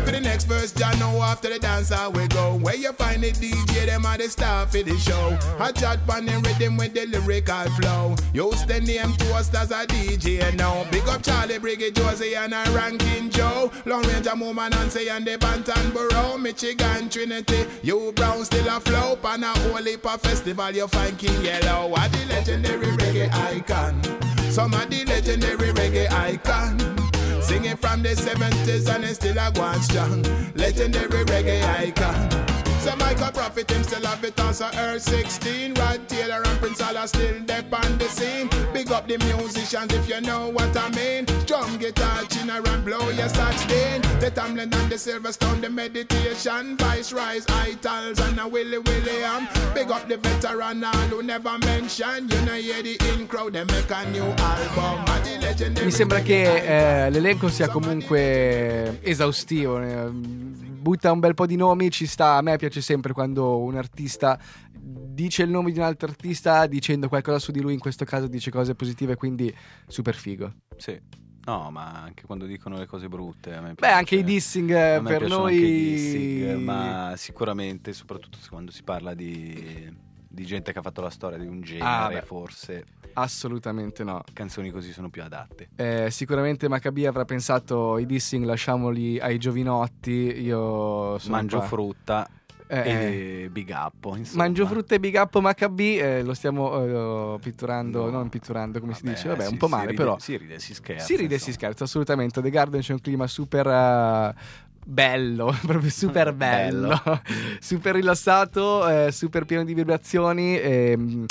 [0.07, 2.55] For the next verse, Jah know after the dance I we go.
[2.55, 5.37] Where you find the DJ, them are the star for the show.
[5.59, 8.15] I chat on the rhythm with the lyrical flow.
[8.31, 10.85] Use the name toast as a DJ and now.
[10.91, 13.69] Big up Charlie, Briggy, Josie, and a Ranking Joe.
[13.83, 16.37] Long Range, Nancy, and say, and the Bantan Borough.
[16.37, 17.65] Michigan, Trinity.
[17.83, 19.19] You Brown still a flow.
[19.25, 21.89] On a whole heap of festival, you find King Yellow.
[21.89, 24.01] What the legendary reggae icon.
[24.51, 27.06] Some of the legendary reggae icon.
[27.47, 30.21] Singing from the 70s and it's still a going strong.
[30.55, 32.26] Legendary reggae icon.
[33.27, 37.05] Michael Prophet him still have it on so Earth 16 Rod Taylor and Prince Alla
[37.09, 38.47] still dep on the scene.
[38.71, 41.25] Big up the musicians if you know what I mean.
[41.45, 46.77] Drum, guitar, chinner and blow your saxophone The Tamlin and the Silverstone, the meditation.
[46.77, 49.45] Vice Rise, Itals and a Willie William.
[49.73, 52.29] Big up the veteran all who never mention.
[52.29, 55.03] You know hear the in crowd, they make a new album.
[55.05, 59.81] And the legendary Mi sembra che eh, l'elenco sia comunque esaustivo.
[59.81, 62.35] eh, Butta un bel po' di nomi, ci sta.
[62.37, 64.39] A me piace sempre quando un artista
[64.71, 68.27] dice il nome di un altro artista dicendo qualcosa su di lui, in questo caso
[68.27, 69.53] dice cose positive, quindi
[69.85, 70.53] super figo.
[70.77, 70.97] Sì.
[71.43, 73.53] No, ma anche quando dicono le cose brutte.
[73.53, 73.93] A me Beh, piace.
[73.95, 75.53] anche i dissing eh, A me per piacciono noi.
[75.55, 79.93] anche i dissing, ma sicuramente, soprattutto quando si parla di,
[80.29, 84.23] di gente che ha fatto la storia di un genere, Ah, forse Assolutamente no.
[84.33, 85.69] canzoni così sono più adatte.
[85.75, 90.11] Eh, sicuramente Maccabi avrà pensato i dissing lasciamoli ai giovinotti.
[90.41, 91.67] Io sono Mangio qua.
[91.67, 92.29] frutta
[92.67, 93.43] Eh, eh.
[93.45, 94.13] e Big Up.
[94.17, 94.43] Insomma.
[94.43, 98.11] Mangio frutta e big up Maccabi, eh, lo stiamo eh, pitturando, No.
[98.11, 100.19] non pitturando come si Vabbè, dice, vabbè si- un po' si male ride- però.
[100.19, 101.05] Si ride, si scherza.
[101.05, 102.41] Si ride e si scherza, assolutamente.
[102.41, 104.35] The Garden c'è un clima super eh,
[104.87, 106.99] bello, proprio super bello,
[107.59, 110.57] super rilassato, eh, super pieno di vibrazioni.
[110.57, 111.25] ehm,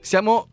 [0.00, 0.48] siamo,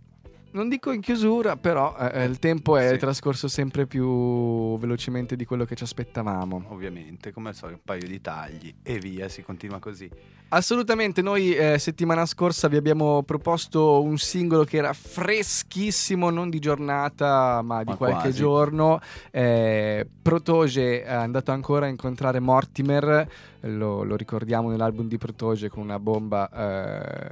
[0.52, 2.98] non dico in chiusura, però eh, il tempo è Sì.
[2.98, 6.66] trascorso sempre più velocemente di quello che ci aspettavamo.
[6.70, 10.10] Ovviamente, come al solito, un paio di tagli e via, si continua così.
[10.52, 16.58] Assolutamente, noi eh, settimana scorsa vi abbiamo proposto un singolo che era freschissimo, non di
[16.58, 18.38] giornata ma di Ma qualche quasi.
[18.38, 19.00] giorno.
[19.30, 23.30] Eh, Protoge è andato ancora a incontrare Mortimer,
[23.62, 26.50] lo, lo ricordiamo nell'album di Protoge con una bomba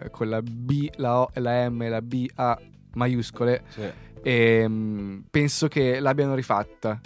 [0.04, 2.60] eh, con la B, la O, la M e la B A
[2.94, 3.64] maiuscole
[4.22, 7.00] e mm, penso che l'abbiano rifatta.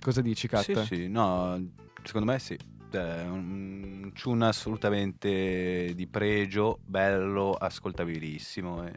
[0.00, 0.62] Cosa dici, Kat?
[0.62, 1.60] Sì, sì, no,
[2.02, 2.56] secondo me sì.
[2.90, 8.86] È un tune assolutamente di pregio, bello, ascoltabilissimo.
[8.86, 8.92] E,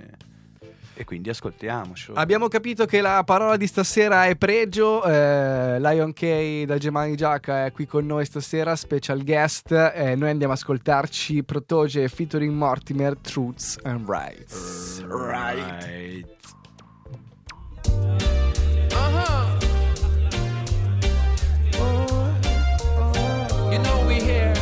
[0.99, 2.17] e quindi ascoltiamocelo.
[2.17, 5.03] Abbiamo capito che la parola di stasera è pregio.
[5.03, 9.71] eh, Lion K da Gemani Giacca è qui con noi stasera, special guest.
[9.71, 15.03] eh, noi andiamo ad ascoltarci Protoge featuring Mortimer, Truths and Rights.
[15.07, 16.25] Right.
[18.91, 19.45] Uh-huh.
[23.71, 24.55] You know we here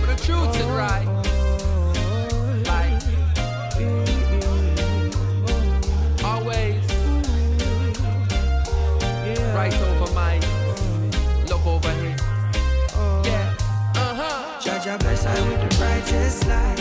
[0.00, 1.13] for the truth and right.
[14.86, 16.78] I bless I with the brightest light.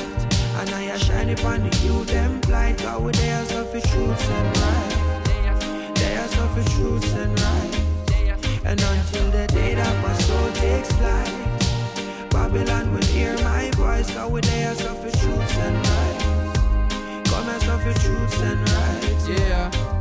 [0.59, 2.79] And I a shine upon the you them blind.
[2.79, 5.95] God with their of the truths and right.
[5.95, 8.65] They are of the truths and right.
[8.65, 14.11] And until the day that my soul takes flight Babylon will hear my voice.
[14.13, 17.23] God with their of the truths and right.
[17.25, 19.92] Come as of the truths and right Yeah,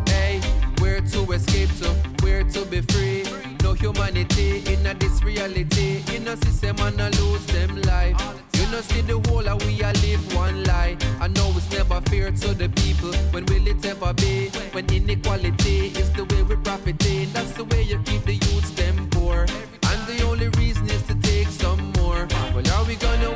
[1.11, 1.89] to escape to,
[2.23, 3.25] where to be free.
[3.63, 6.03] No humanity in a this reality.
[6.13, 8.17] You know, system and I lose them life.
[8.55, 10.97] You know, see the whole of we a live one lie.
[11.21, 13.13] I know it's never fair to the people.
[13.33, 14.51] When will it ever be?
[14.73, 17.33] When inequality is the way we profit in.
[17.33, 19.47] That's the way you keep the youths them poor.
[19.89, 22.27] And the only reason is to take some more.
[22.55, 23.31] Well, are we gonna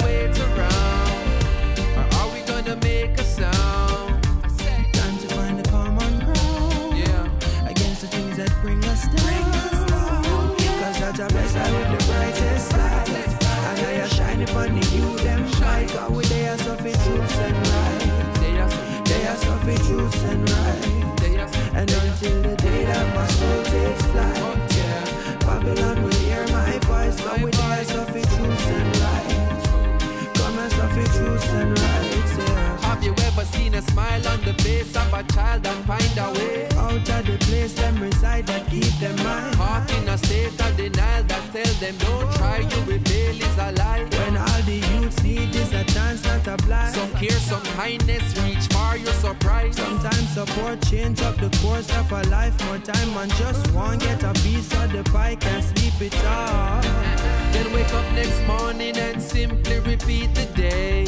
[19.67, 21.75] Are suffer and right.
[21.75, 25.41] And until the day that my soul takes flight.
[25.41, 27.21] Babylon will hear my voice.
[27.21, 30.33] God with their suffer truths and right.
[30.37, 32.13] Come and suffer truths and right.
[32.39, 32.77] Yeah.
[32.87, 36.31] Have you ever seen a smile on the face of a child and find a
[36.39, 36.69] way?
[36.77, 39.55] Out of the place them reside that keep them mind.
[39.57, 40.96] Heart in a state of denial
[41.81, 44.05] them don't try, you will fail is a lie.
[44.11, 46.95] When all the youths need is a chance, not a blind.
[46.95, 49.79] Some care, some kindness, reach far, you're surprised.
[49.79, 52.55] Sometimes support change up the course of a life.
[52.67, 56.83] More time and just one get a piece of the pie, can't sleep it off.
[57.53, 61.05] Then wake up next morning and simply repeat the day.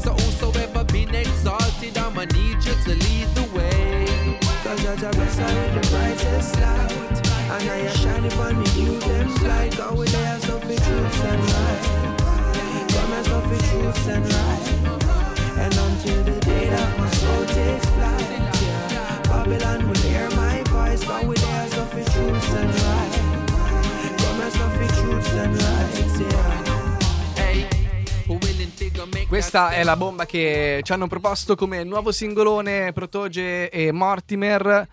[0.00, 4.38] So whosoever been exalted, I'ma need you to lead the way.
[4.64, 7.31] Cause you're the the brightest light.
[7.52, 9.76] And now you're shining upon me, you them light.
[9.76, 11.84] Go with there, so for truth and right.
[12.88, 14.66] Come so for truth and right.
[15.58, 18.28] And until the day that my soul takes flight,
[18.62, 19.20] yeah.
[19.28, 21.04] Babylon will hear my voice.
[21.04, 23.14] Go with there, so for truth and right.
[24.16, 26.60] Come so for truth and right, yeah.
[29.28, 34.88] Questa è la bomba che ci hanno proposto come nuovo singolone Protoge e Mortimer.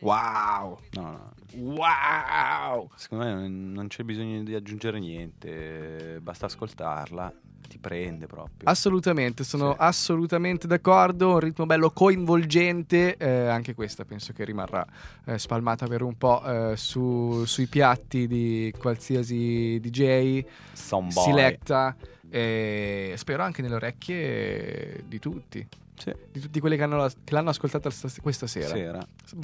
[0.00, 0.78] Wow!
[0.92, 1.31] No, no.
[1.54, 2.90] Wow!
[2.96, 7.32] Secondo me non, c'è bisogno di aggiungere niente, basta ascoltarla,
[7.68, 8.68] ti prende proprio.
[8.68, 9.76] Assolutamente, sono Sì.
[9.80, 11.32] assolutamente d'accordo.
[11.32, 13.16] Un ritmo bello coinvolgente.
[13.16, 14.84] eh, anche questa penso che rimarrà
[15.26, 20.44] eh, spalmata per un po' eh, su- sui piatti di qualsiasi DJ.
[20.72, 21.24] Someboy.
[21.24, 21.96] Selecta.
[22.34, 25.66] E spero anche nelle orecchie di tutti.
[25.94, 26.12] Sì.
[26.32, 28.68] Di tutti quelli che, hanno- che l'hanno ascoltata sta- questa sera.
[28.74, 28.98] Sera.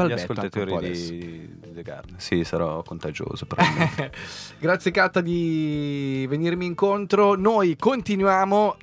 [0.06, 1.12] Gli ascoltatori adesso.
[1.12, 2.18] di The Garden.
[2.18, 3.46] Sì, sarò contagioso.
[4.58, 7.34] Grazie Katta di venirmi incontro.
[7.36, 8.76] Noi continuiamo,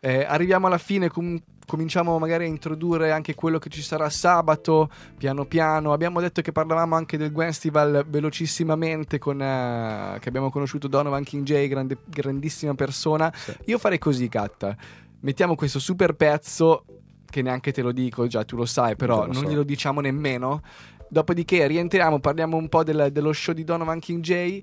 [0.00, 4.88] eh, arriviamo alla fine, com- cominciamo magari a introdurre anche quello che ci sarà sabato,
[5.16, 5.92] piano piano.
[5.92, 11.44] Abbiamo detto che parlavamo anche del Festival velocissimamente con, eh, che abbiamo conosciuto Donovan King
[11.44, 13.32] J, grande- grandissima persona.
[13.66, 14.76] Io farei così Katta,
[15.20, 16.84] mettiamo questo super pezzo
[17.30, 19.48] che neanche te lo dico, già tu lo sai, però lo non so.
[19.48, 20.62] glielo diciamo nemmeno.
[21.10, 24.60] Dopodiché rientriamo, parliamo un po' del- dello show di Donovan King J.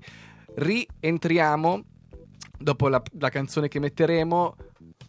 [0.54, 1.84] Rientriamo
[2.58, 4.56] dopo la, la canzone che metteremo.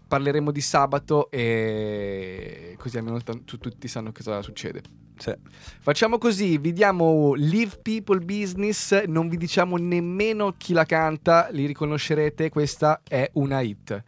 [0.07, 4.81] Parleremo di sabato e così almeno t- tu- tutti sanno cosa succede.
[5.17, 5.33] Sì.
[5.81, 11.65] Facciamo così, vi diamo Live People Business, non vi diciamo nemmeno chi la canta, li
[11.65, 14.01] riconoscerete, questa è una hit.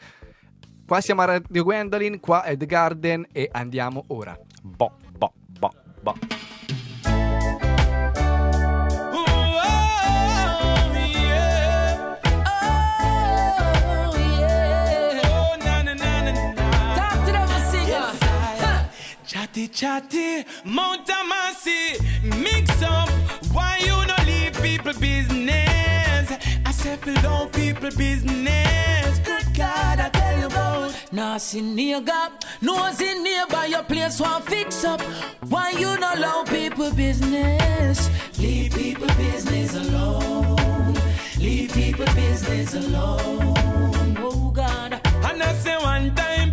[0.89, 4.35] Qua siamo a Radio Gwendolyn, qua è The Garden e andiamo ora.
[4.63, 5.71] Bo, bo, bo,
[6.01, 6.15] bo.
[16.95, 18.09] Talk to them, singer.
[18.57, 18.89] Huh.
[19.27, 21.99] Chatty chatty, Mount Amasi,
[22.41, 23.11] mix up.
[23.53, 26.31] Why you no leave people business?
[26.65, 29.19] I said, don't people business.
[29.19, 30.89] Good God, I tell you about.
[31.11, 32.21] Nasty nigga,
[32.61, 35.01] nosy neighbor, your place want fix up.
[35.51, 37.97] Why you not allow people business?
[38.39, 40.95] Leave people business alone.
[41.37, 44.17] Leave people business alone.
[44.27, 44.91] Oh God.
[45.27, 46.48] And I say one time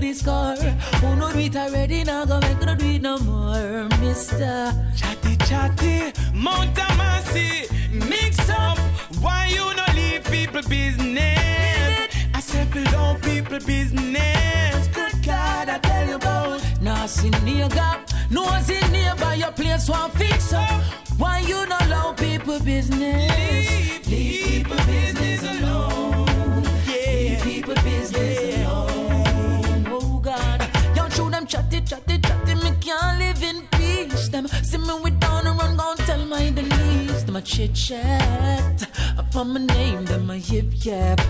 [0.00, 0.70] me as I could score.
[1.00, 4.72] Who know do it already now go make no do it no more, mister.
[4.96, 7.68] Chatty chatty, Mount Amasi,
[8.08, 8.78] mix up.
[9.20, 12.08] Why you no leave people business?
[12.34, 14.88] I said don't people business.
[14.88, 16.60] Good God, I tell you about.
[16.80, 17.98] Nasty nigga,
[18.30, 20.82] nosy neighbor, your place want fix up.
[21.18, 24.06] Why you not allow people business?
[24.06, 26.09] Leave people business alone.
[31.50, 32.54] Chatty, chatty, chatty.
[32.54, 34.28] Me can't live in peace.
[34.28, 37.24] Them see me with down and run, gon' tell my Denise.
[37.24, 38.88] Them a chit chat
[39.18, 41.20] upon my name, them a yip yap.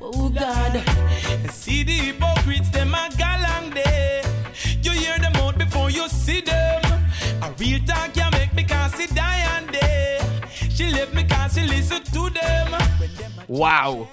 [0.00, 0.82] Oh God,
[1.50, 4.22] See the hypocrites, them a galang day.
[4.82, 6.82] You hear them out before you see them.
[7.42, 10.18] A real talk you make me cause see die and day.
[10.68, 12.74] She left me cause she listen to them.
[13.46, 14.08] Wow!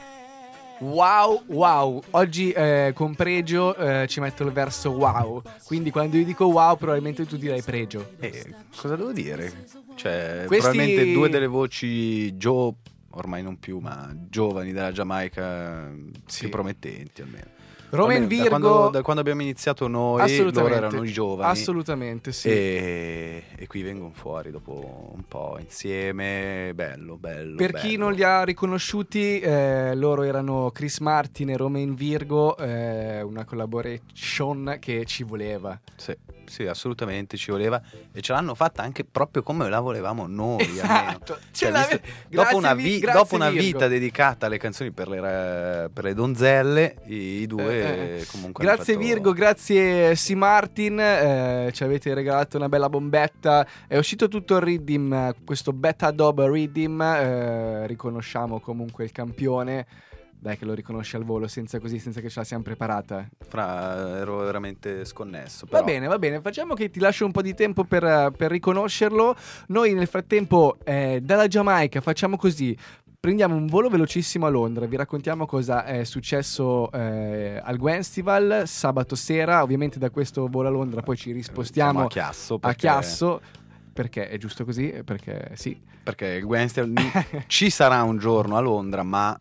[0.80, 2.02] Wow, wow.
[2.12, 5.42] Oggi eh, con pregio eh, ci metto il verso wow.
[5.66, 8.12] Quindi quando io dico wow, probabilmente tu direi pregio.
[8.20, 9.66] Eh, cosa devo dire?
[9.96, 12.74] Cioè, Questi- probabilmente due delle voci Joe,
[13.12, 15.92] ormai non più, ma giovani della Giamaica,
[16.28, 16.42] Sì.
[16.42, 17.56] più promettenti almeno.
[17.90, 18.44] Roman Almeno Virgo.
[18.44, 21.50] Da quando, da quando abbiamo iniziato noi, loro erano i giovani.
[21.52, 22.50] Assolutamente, sì.
[22.50, 26.72] E, e qui vengono fuori dopo un po' insieme.
[26.74, 27.56] Bello, bello.
[27.56, 27.88] Per bello.
[27.88, 33.46] chi non li ha riconosciuti, eh, loro erano Chris Martin e Romain Virgo, eh, una
[33.46, 35.80] collaboration che ci voleva.
[35.96, 36.16] Sì,
[36.46, 37.82] sì, assolutamente ci voleva.
[38.12, 40.66] E ce l'hanno fatta anche proprio come la volevamo noi.
[40.88, 41.38] Esatto.
[41.52, 46.14] Cioè, visto- dopo una, Vi- dopo una vita dedicata alle canzoni per le, per le
[46.14, 48.26] donzelle, i, i due Eh, eh.
[48.32, 50.32] comunque hanno Grazie fatto- Virgo, grazie C.
[50.32, 55.36] Martin, eh, ci avete regalato una bella bombetta eh, è uscito tutto il Riddim, eh,
[55.46, 59.86] questo beta dub Riddim, eh, riconosciamo comunque il campione.
[60.40, 63.28] Dai che lo riconosci al volo senza così, senza che ce la siamo preparata.
[63.40, 65.66] Fra, ero veramente sconnesso.
[65.68, 68.32] Va però- bene, va bene, facciamo che ti lascio un po' di tempo per, eh,
[68.38, 69.36] per riconoscerlo.
[69.70, 72.78] Noi nel frattempo eh, dalla Giamaica facciamo così.
[73.28, 79.16] Prendiamo un volo velocissimo a Londra, vi raccontiamo cosa è successo eh, al Gwenstival sabato
[79.16, 79.64] sera.
[79.64, 82.54] Ovviamente da questo volo a Londra poi ci rispostiamo a Chiasso.
[82.54, 83.42] a perché- Chiasso.
[83.92, 85.02] Perché è giusto così?
[85.04, 85.78] Perché sì.
[86.04, 86.94] Perché il Gwenstival
[87.48, 89.38] ci sarà un giorno a Londra, ma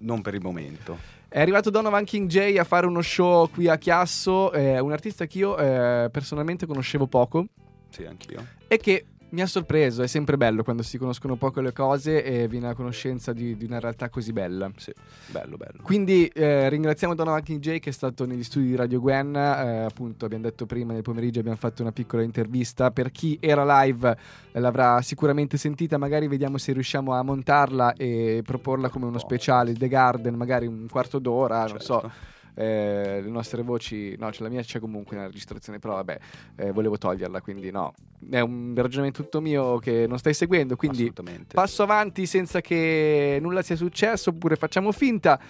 [0.00, 0.98] non per il momento.
[1.26, 5.24] È arrivato Donovan King J a fare uno show qui a Chiasso, è un artista
[5.24, 7.46] che io eh, personalmente conoscevo poco.
[7.88, 8.46] Sì, anch'io.
[8.68, 10.02] e che mi ha sorpreso.
[10.02, 13.64] È sempre bello quando si conoscono poco le cose e viene a conoscenza di, di
[13.64, 14.70] una realtà così bella.
[14.76, 14.92] Sì,
[15.30, 15.82] bello, bello.
[15.82, 19.34] Quindi eh, ringraziamo Donovan King J che è stato negli studi di Radio Gwen.
[19.34, 22.90] eh, appunto, abbiamo detto prima nel pomeriggio abbiamo fatto una piccola intervista.
[22.90, 24.16] Per chi era live
[24.52, 25.98] eh, l'avrà sicuramente sentita.
[25.98, 29.72] Magari vediamo se riusciamo a montarla e proporla come uno speciale.
[29.72, 32.10] The Garden, magari un quarto d'ora, non so.
[32.54, 36.18] Eh, le nostre voci, no, c'è la mia c'è comunque nella registrazione, però vabbè,
[36.56, 37.94] eh, volevo toglierla, quindi no,
[38.30, 41.12] è un ragionamento tutto mio che non stai seguendo, quindi
[41.52, 45.40] passo avanti senza che nulla sia successo, oppure facciamo finta.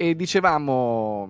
[0.00, 1.28] E dicevamo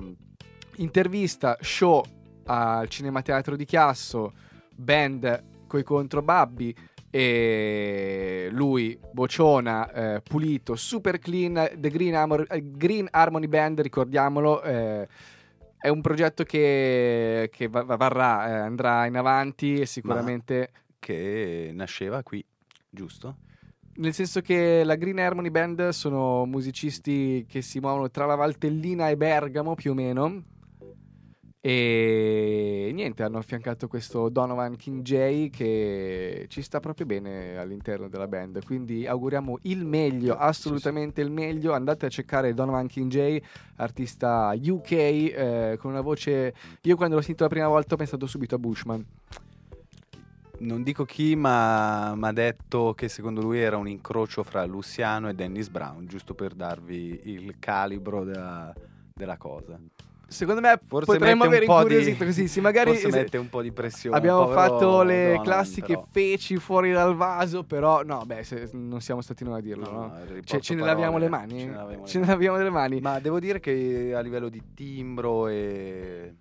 [0.76, 2.04] intervista, show
[2.44, 4.32] al Cinema Teatro di Chiasso,
[4.74, 6.74] band coi controbabbi
[7.10, 14.62] e lui, Bociona, eh, pulito, super clean, The Green, Armor- eh, Green Harmony Band, ricordiamolo,
[14.62, 15.08] eh,
[15.78, 20.70] è un progetto che, che va- va- varrà, eh, andrà in avanti e sicuramente...
[21.00, 22.44] Che nasceva qui,
[22.90, 23.36] giusto?
[23.94, 29.08] Nel senso che la Green Harmony Band sono musicisti che si muovono tra la Valtellina
[29.08, 30.42] e Bergamo più o meno.
[31.60, 38.28] E niente, hanno affiancato questo Donovan King J che ci sta proprio bene all'interno della
[38.28, 38.64] band.
[38.64, 41.72] Quindi auguriamo il meglio, assolutamente il meglio.
[41.72, 43.38] Andate a cercare Donovan King J,
[43.76, 46.54] artista UK, eh, con una voce.
[46.82, 49.04] Io quando l'ho sentito la prima volta ho pensato subito a Bushman.
[50.60, 55.28] Non dico chi, ma mi ha detto che secondo lui era un incrocio fra Luciano
[55.28, 58.72] e Dennis Brown, giusto per darvi il calibro della,
[59.12, 59.78] della cosa.
[60.30, 62.48] Secondo me Forse potremmo avere incuriosito di, così.
[62.48, 64.14] Sì, magari forse mette un po' di pressione.
[64.14, 66.06] Abbiamo fatto le Donovan, classiche però.
[66.10, 70.00] feci fuori dal vaso, però no, beh, se- non siamo stati noi a dirlo, no?
[70.08, 71.60] No, Cioè, ce ne laviamo le mani?
[71.60, 72.32] ce ne laviamo le Ce ne mani.
[72.34, 73.00] laviamo le mani.
[73.00, 76.34] Ma devo dire che a livello di timbro e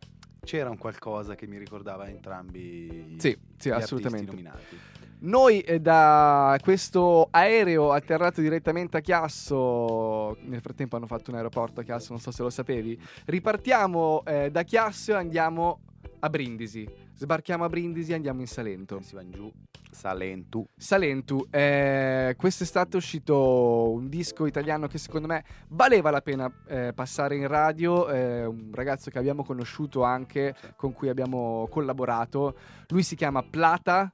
[0.44, 4.32] c'era un qualcosa che mi ricordava entrambi Sì, sì, assolutamente.
[4.32, 4.78] nominati.
[5.20, 11.80] Noi eh, da questo aereo atterrato direttamente a Chiasso, nel frattempo hanno fatto un aeroporto
[11.80, 15.80] a Chiasso, non so se lo sapevi, ripartiamo eh, da Chiasso e andiamo
[16.20, 16.88] a Brindisi.
[17.16, 19.02] Sbarchiamo a Brindisi e andiamo in Salento.
[19.02, 19.52] Si va in giù,
[19.90, 20.68] Salentu.
[20.76, 26.92] Salentu, eh, quest'estate è uscito un disco italiano che secondo me valeva la pena eh,
[26.94, 32.56] passare in radio, eh, un ragazzo che abbiamo conosciuto anche, con cui abbiamo collaborato,
[32.90, 34.10] lui si chiama Plata,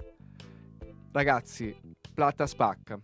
[1.13, 1.75] ragazzi,
[2.13, 2.99] Plata spacca.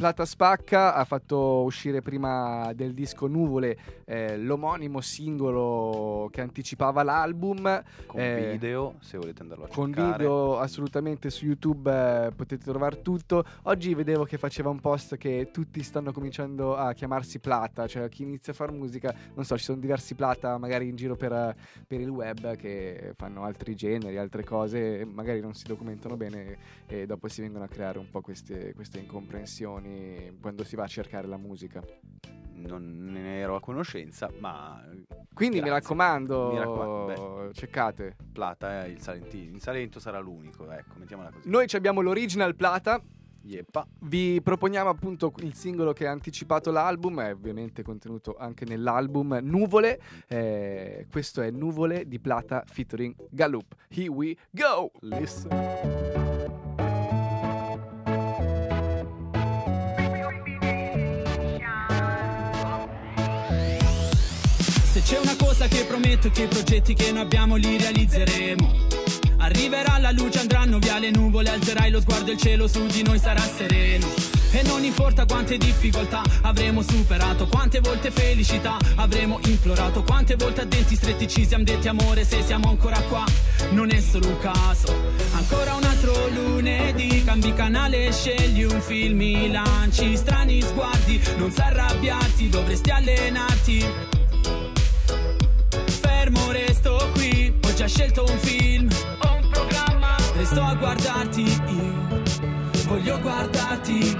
[0.00, 3.76] Plata Spacca ha fatto uscire prima del disco Nuvole
[4.06, 10.16] eh, l'omonimo singolo che anticipava l'album Con Eh, video, se volete andarlo a con cercare.
[10.16, 11.90] video assolutamente su YouTube
[12.26, 13.44] eh, potete trovare tutto.
[13.64, 18.22] Oggi vedevo che faceva un post che tutti stanno cominciando a chiamarsi Plata, cioè chi
[18.22, 21.54] inizia a fare musica, non so, ci sono diversi Plata magari in giro per,
[21.86, 26.56] per il web che fanno altri generi, altre cose, magari non si documentano bene
[26.86, 29.69] e dopo si vengono a creare un po' queste, queste incomprensioni
[30.40, 31.82] quando si va a cercare la musica.
[32.52, 34.82] Non ne ero a conoscenza, ma
[35.32, 35.80] Quindi mi Grazie.
[35.80, 38.16] raccomando, Mi raccomando, cercate.
[38.32, 39.54] Plata è il Salentino.
[39.56, 41.48] Il Salento sarà l'unico, ecco, mettiamola così.
[41.48, 43.00] Noi abbiamo l'original Plata,
[43.42, 43.86] Yeppa.
[44.00, 49.98] Vi proponiamo appunto il singolo che ha anticipato l'album, è ovviamente contenuto anche nell'album Nuvole.
[50.28, 53.74] Eh, questo è Nuvole di Plata featuring Gallup.
[53.88, 54.90] Here we go!
[55.00, 56.49] Listen.
[65.10, 68.72] C'è una cosa che prometto che i progetti che noi abbiamo li realizzeremo.
[69.38, 73.02] Arriverà la luce, andranno via le nuvole, alzerai lo sguardo e il cielo su di
[73.02, 74.06] noi sarà sereno.
[74.52, 80.64] E non importa quante difficoltà avremo superato, quante volte felicità avremo implorato, quante volte a
[80.64, 83.24] denti stretti ci siamo detti amore se siamo ancora qua.
[83.70, 84.94] Non è solo un caso.
[85.32, 92.90] Ancora un altro lunedì, cambi canale, scegli un film, lanci, strani sguardi, non s'arrabbiarti, dovresti
[92.90, 94.18] allenarti
[96.30, 97.52] fermo resto qui.
[97.64, 98.88] Ho già scelto un film.
[99.22, 100.16] Ho un programma.
[100.38, 101.42] E sto a guardarti.
[101.42, 102.22] Io.
[102.86, 104.18] Voglio guardarti.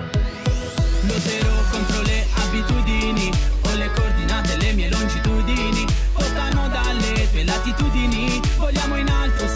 [1.03, 3.31] Lotterò contro le abitudini,
[3.63, 9.49] ho le coordinate, le mie longitudini, portano dalle tue latitudini, vogliamo in alto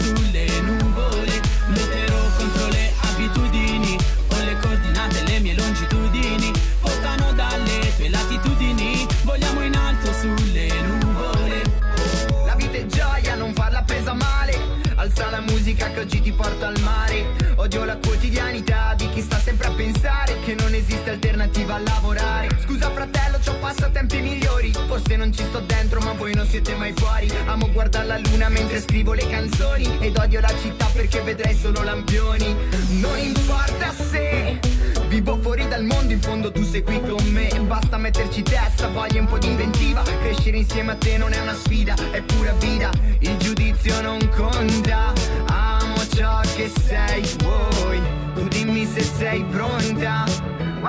[16.35, 17.25] porta al mare.
[17.55, 22.49] Odio la quotidianità di chi sta sempre a pensare che non esiste alternativa a lavorare.
[22.63, 24.71] Scusa fratello, c'ho passatempi migliori.
[24.87, 27.31] Forse non ci sto dentro, ma voi non siete mai fuori.
[27.45, 29.89] Amo guardare la luna mentre scrivo le canzoni.
[29.99, 32.55] Ed odio la città perché vedrei solo lampioni.
[32.99, 34.59] Non importa se
[35.07, 39.21] Vivo fuori dal mondo, in fondo tu sei qui con me Basta metterci testa, voglia
[39.21, 42.91] un po' di inventiva Crescere insieme a te non è una sfida, è pura vita
[43.19, 44.84] Il giudizio non conta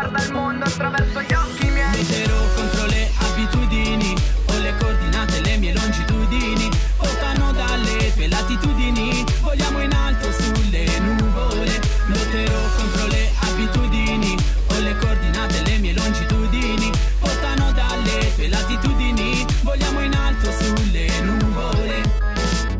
[0.06, 4.14] Guarda il mondo attraverso gli occhi miei Lotterò contro le abitudini,
[4.46, 11.80] ho le coordinate, le mie longitudini, portano dalle tue latitudini, vogliamo in alto sulle nuvole.
[12.06, 14.36] Lotterò contro le abitudini,
[14.68, 22.02] ho le coordinate, le mie longitudini, portano dalle tue latitudini, vogliamo in alto sulle nuvole.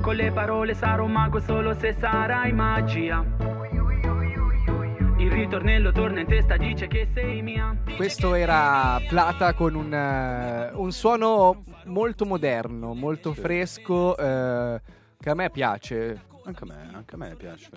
[0.01, 3.56] Con le parole sarò un mago solo se sarai magia.
[5.47, 7.81] Il ritornello torna in testa, dice che sei mia.
[7.95, 14.81] Questo era Plata con un, eh, un suono molto moderno, molto fresco, eh,
[15.17, 16.21] che a me piace.
[16.47, 17.71] Anche a me, anche a me piace.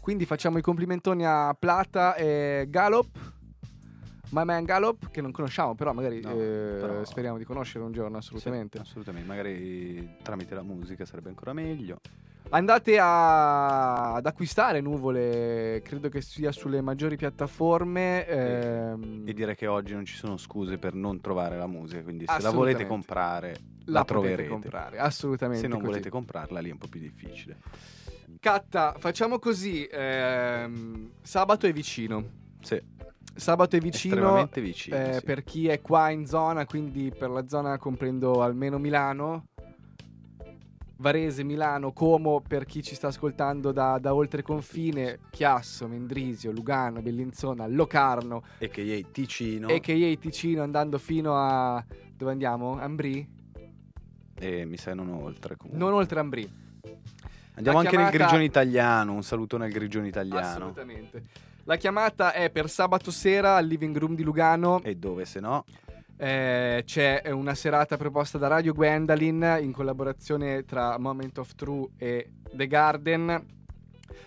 [0.00, 3.08] Quindi facciamo i complimentoni a Plata e Galop.
[4.30, 7.92] My Man Galop, che non conosciamo, però magari No, eh, però- speriamo di conoscere un
[7.92, 8.78] giorno, assolutamente.
[8.78, 12.00] Sì, assolutamente, magari tramite la musica sarebbe ancora meglio.
[12.50, 18.24] Andate a- ad acquistare nuvole, credo che sia sulle maggiori piattaforme.
[18.26, 22.24] ehm, E direi che oggi non ci sono scuse per non trovare la musica, quindi
[22.26, 24.48] se la volete comprare la, la troverete.
[24.48, 25.62] comprare, assolutamente.
[25.62, 25.90] Se non così.
[25.90, 27.58] volete comprarla lì è un po' più difficile.
[28.38, 29.84] Catta, facciamo così.
[29.90, 32.24] ehm, sabato è vicino.
[32.60, 32.80] Sì,
[33.34, 34.48] Sabato è vicino.
[34.54, 34.96] vicino.
[34.96, 35.24] eh, sì.
[35.24, 39.48] Per chi è qua in zona, quindi per la zona comprendo almeno Milano.
[40.98, 47.02] Varese, Milano, Como per chi ci sta ascoltando da, da oltre confine, Chiasso, Mendrisio, Lugano,
[47.02, 50.16] Bellinzona, Locarno, E che ieri Ticino a.k.a.
[50.16, 51.84] Ticino andando fino a...
[52.16, 52.78] dove andiamo?
[52.80, 53.34] Ambrì?
[54.38, 55.82] e mi sa non oltre comunque.
[55.82, 56.42] Non oltre Ambrì.
[57.54, 60.46] Andiamo La anche nel chiamata- grigione italiano, un saluto nel grigione italiano.
[60.46, 61.22] Assolutamente.
[61.64, 64.82] La chiamata è per sabato sera al Living Room di Lugano.
[64.82, 65.64] E dove se no?
[66.18, 72.30] Eh, c'è una serata proposta da Radio Gwendolyn in collaborazione tra Moment of True e
[72.52, 73.54] The Garden.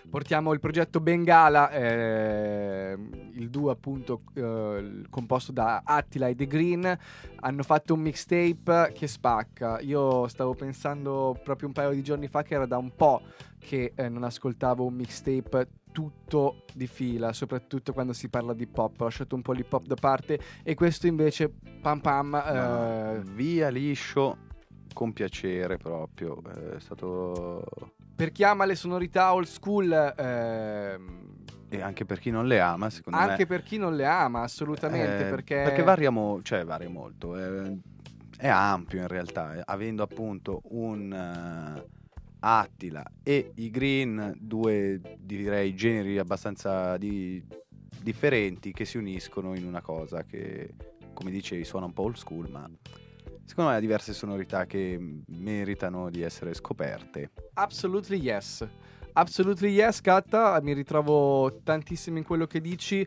[0.08, 2.96] Portiamo il progetto Bengala, eh,
[3.34, 6.98] il duo appunto eh, composto da Attila e The Green.
[7.36, 9.80] Hanno fatto un mixtape che spacca.
[9.80, 13.22] Io stavo pensando proprio un paio di giorni fa che era da un po'
[13.58, 19.00] che eh, non ascoltavo un mixtape tutto di fila, soprattutto quando si parla di pop.
[19.00, 23.22] Ho lasciato un po' l'hip hop da parte e questo invece pam pam eh, No,
[23.34, 24.36] via liscio,
[24.92, 26.40] con piacere proprio.
[26.54, 27.64] eh, È stato...
[28.14, 31.28] per chi ama le sonorità old school ehm,
[31.68, 33.26] E anche per chi non le ama, secondo me.
[33.26, 37.36] anche per chi non le ama assolutamente Eh, perché, varia, mo- cioè, varia molto.
[37.38, 37.78] eh,
[38.36, 41.86] è ampio in realtà, eh, avendo appunto un eh,
[42.40, 47.42] Attila e i Green, due direi generi abbastanza di-
[48.00, 50.74] differenti che si uniscono in una cosa che,
[51.12, 52.68] come dicevi, suona un po' old school, ma
[53.44, 57.30] secondo me ha diverse sonorità che meritano di essere scoperte.
[57.54, 58.66] absolutely yes
[59.12, 63.06] absolutely yes Katta mi ritrovo tantissimo in quello che dici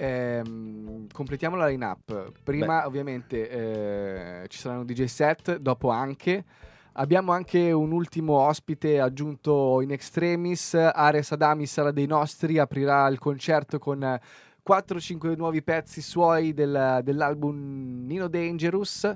[0.00, 2.32] Ehm, completiamo la line-up.
[2.42, 6.44] Prima, ovviamente, eh, ci saranno DJ set, dopo anche.
[6.94, 10.74] Abbiamo anche un ultimo ospite aggiunto in extremis.
[10.74, 14.20] Ares Adami sarà dei nostri, aprirà il concerto con eh,
[14.68, 19.14] 4-5 nuovi pezzi suoi del- dell'album Nino Dangerous.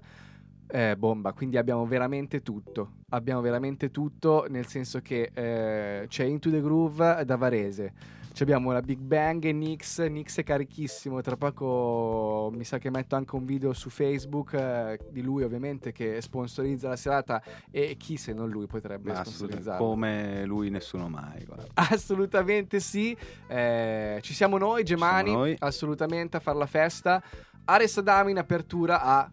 [0.67, 2.93] Eh, bomba, quindi abbiamo veramente tutto.
[3.11, 7.93] Abbiamo veramente tutto, nel senso che eh, c'è Into the Groove da Varese.
[8.35, 10.05] Ci abbiamo la Big Bang e Nix.
[10.09, 11.21] Nix è carichissimo.
[11.21, 15.93] Tra poco mi sa che metto anche un video su Facebook eh, di lui, ovviamente,
[15.93, 17.41] che sponsorizza la serata.
[17.71, 19.79] E chi se non lui potrebbe Ma sponsorizzarla?
[19.79, 21.45] come lui nessuno mai.
[21.45, 21.67] guarda.
[21.75, 23.17] Assolutamente sì.
[23.47, 25.29] Eh, ci siamo noi, Gemani.
[25.29, 25.57] siamo noi.
[25.61, 27.23] Assolutamente a fare la festa.
[27.67, 29.31] Ares Adami in apertura a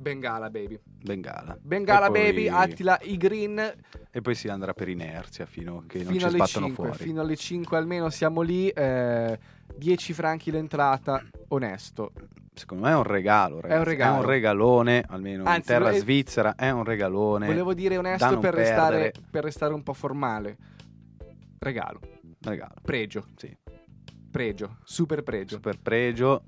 [0.00, 0.78] Bengala Baby.
[1.02, 1.58] Bengala.
[1.60, 3.58] Bengala poi- Baby, Attila I Green,
[4.10, 6.84] E poi si andrà per inerzia fino a che non fino ci alle sbattono 5.
[6.86, 7.02] fuori.
[7.02, 8.68] Fino alle 5 almeno siamo lì.
[8.68, 9.38] eh,
[9.76, 12.12] 10 franchi l'entrata, onesto.
[12.54, 13.78] Secondo me è un regalo, ragazzi.
[13.78, 14.24] un regalo.
[14.26, 17.46] regalone, almeno in Anzi, terra volevo- svizzera è un regalone.
[17.46, 20.56] Volevo dire onesto non per restare, per restare un po' formale.
[21.58, 22.00] Regalo,
[22.40, 22.74] Regalo.
[22.82, 23.56] pregio, Sì.
[24.30, 25.56] pregio, super pregio.
[25.56, 26.42] Super pregio.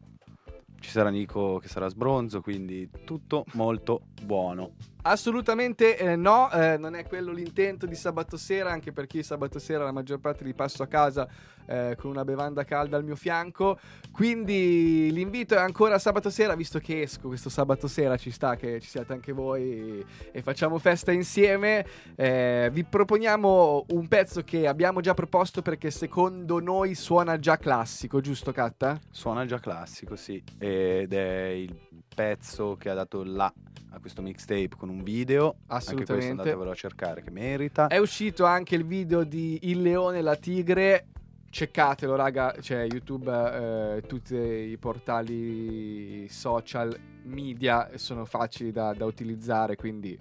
[0.81, 4.73] Ci sarà Nico che sarà sbronzo, quindi tutto molto buono.
[5.03, 9.85] Assolutamente eh, no, eh, non è quello l'intento di sabato sera, anche perché sabato sera
[9.85, 11.29] la maggior parte li passo a casa
[11.67, 13.79] eh, con una bevanda calda al mio fianco.
[14.13, 18.81] Quindi l'invito è ancora sabato sera, visto che esco questo sabato sera, ci sta che
[18.81, 21.87] ci siate anche voi e facciamo festa insieme.
[22.17, 28.21] Eh, vi proponiamo un pezzo che abbiamo già proposto perché secondo noi suona già classico,
[28.21, 28.99] giusto Catta?
[29.11, 30.43] Suona già classico, sì.
[30.59, 31.75] Ed è il
[32.15, 33.53] pezzo che ha dato là
[33.93, 35.47] a questo mixtape con un video.
[35.47, 36.31] Anche questo Assolutamente.
[36.31, 37.87] andatevelo a cercare che merita.
[37.89, 41.07] È uscito anche il video di Il leone e la tigre.
[41.51, 42.55] Ceccatelo, raga.
[42.61, 50.17] C'è YouTube, eh, tutti i portali social media sono facili da, da utilizzare, quindi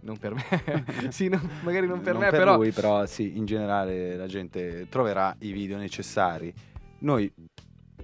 [0.00, 0.84] non per me.
[1.10, 2.56] sì, non- magari non per Non me, però.
[2.56, 6.52] lui, però sì, in generale la gente troverà i video necessari.
[6.98, 7.32] Noi,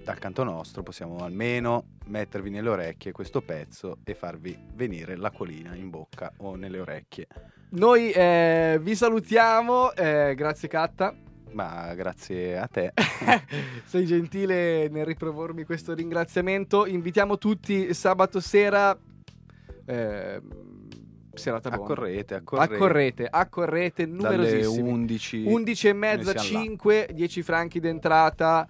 [0.03, 5.89] dal canto nostro, possiamo almeno mettervi nelle orecchie questo pezzo e farvi venire l'acquolina in
[5.89, 7.27] bocca o nelle orecchie.
[7.69, 9.93] Noi eh, vi salutiamo.
[9.93, 11.15] eh, grazie, Catta.
[11.53, 12.93] Ma grazie a te.
[13.85, 16.85] Sei gentile nel ripropormi questo ringraziamento.
[16.85, 18.97] Invitiamo tutti sabato sera.
[19.85, 20.41] eh,
[21.33, 21.85] serata buona.
[21.85, 22.73] Accorrete, accorrete.
[22.73, 24.89] Accorrete, accorrete, Dalle numerosissimi.
[24.91, 25.43] 11.
[25.45, 26.63] 11 e mezza, Noi siamo là.
[26.65, 28.67] 5, 10 franchi d'entrata,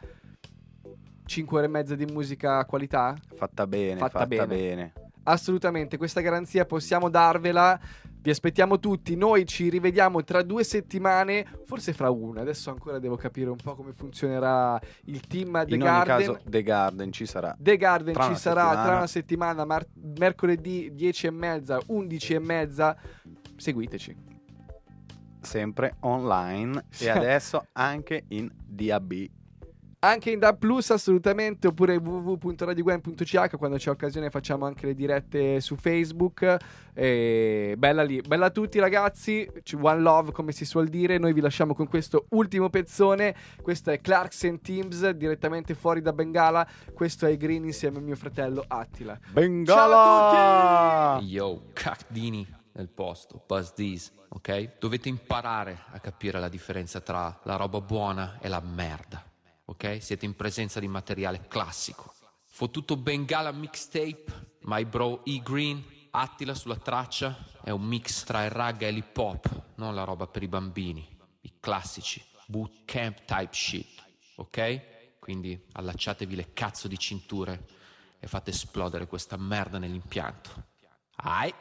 [1.25, 3.15] 5 ore e mezza di musica qualità.
[3.35, 4.45] Fatta bene, Fatta fatta, bene.
[4.47, 4.93] bene.
[5.25, 7.79] Assolutamente, questa garanzia possiamo darvela.
[8.19, 9.15] Vi aspettiamo tutti.
[9.15, 12.41] Noi ci rivediamo tra due settimane, forse fra una.
[12.41, 16.15] Adesso ancora devo capire un po' come funzionerà il team The In Garden.
[16.15, 17.55] ogni caso, The Garden ci sarà.
[17.57, 18.97] The Garden Tra ci sarà tra settimana.
[18.97, 22.97] una settimana, mar- mercoledì 10 e mezza, 11 e mezza.
[23.57, 24.15] Seguiteci.
[25.41, 29.13] Sempre online e adesso anche in DAB.
[30.03, 35.77] Anche in DAB Plus assolutamente oppure www.radiogwen.ch quando c'è occasione facciamo anche le dirette su
[35.77, 36.57] Facebook.
[36.93, 39.49] E bella lì, bella a tutti ragazzi.
[39.79, 41.17] One love come si suol dire.
[41.17, 43.33] Noi vi lasciamo con questo ultimo pezzone.
[43.61, 46.67] Questo è Clarks and Teams direttamente fuori da Bengala.
[46.93, 49.17] Questo è Green insieme al mio fratello Attila.
[49.31, 51.21] Bengala!
[51.21, 54.79] Yo, cacdini nel posto, Buzz D's, ok?
[54.79, 59.23] Dovete imparare a capire la differenza tra la roba buona e la merda,
[59.65, 59.97] ok?
[60.01, 62.13] Siete in presenza di materiale classico.
[62.45, 68.51] Fottuto Bengala mixtape, My Bro E Green, Attila sulla traccia, è un mix tra il
[68.51, 74.03] ragga e l'hip hop, non la roba per i bambini, i classici, bootcamp type shit,
[74.35, 75.17] ok?
[75.17, 77.65] Quindi allacciatevi le cazzo di cinture
[78.19, 80.51] e fate esplodere questa merda nell'impianto.
[81.15, 81.53] Ai!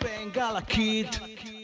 [0.00, 1.59] Bengala Kid.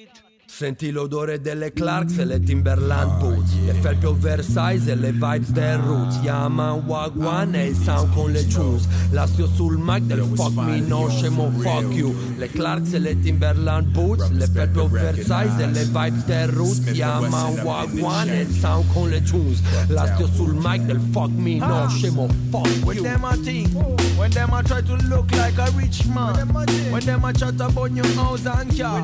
[0.56, 3.52] Senti l'odore delle Clarks e le Timberland ah, boots.
[3.66, 6.18] Le felpe oversize e le vibes del roots.
[6.22, 11.10] Yaman Wagwan e il sound con le tunes L'astio sul mic del fuck me no
[11.10, 12.16] scemo fuck you.
[12.38, 16.90] Le Clarks e le Timberland boots Le felpe oversize e le vibes del roots.
[16.90, 21.82] Yaman Wagwan e il sound con le tunes L'astio sul mic del fuck me no
[21.82, 21.88] ah.
[21.90, 23.02] scemo fuck When you.
[23.02, 23.68] them a think,
[24.16, 26.48] when them a try to look like a rich man,
[26.90, 29.02] when them a chat about your house and car,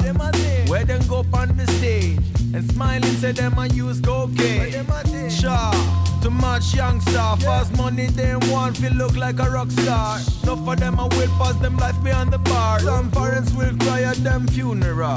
[0.67, 2.19] where them go on the stage
[2.55, 4.71] and smile and say them a use cocaine.
[5.29, 5.73] Sure,
[6.23, 10.21] too much youngster, fast money they want feel look like a rock star.
[10.45, 12.79] Enough of them a will pass them life behind the bar.
[12.81, 15.17] Some parents will cry at them funeral.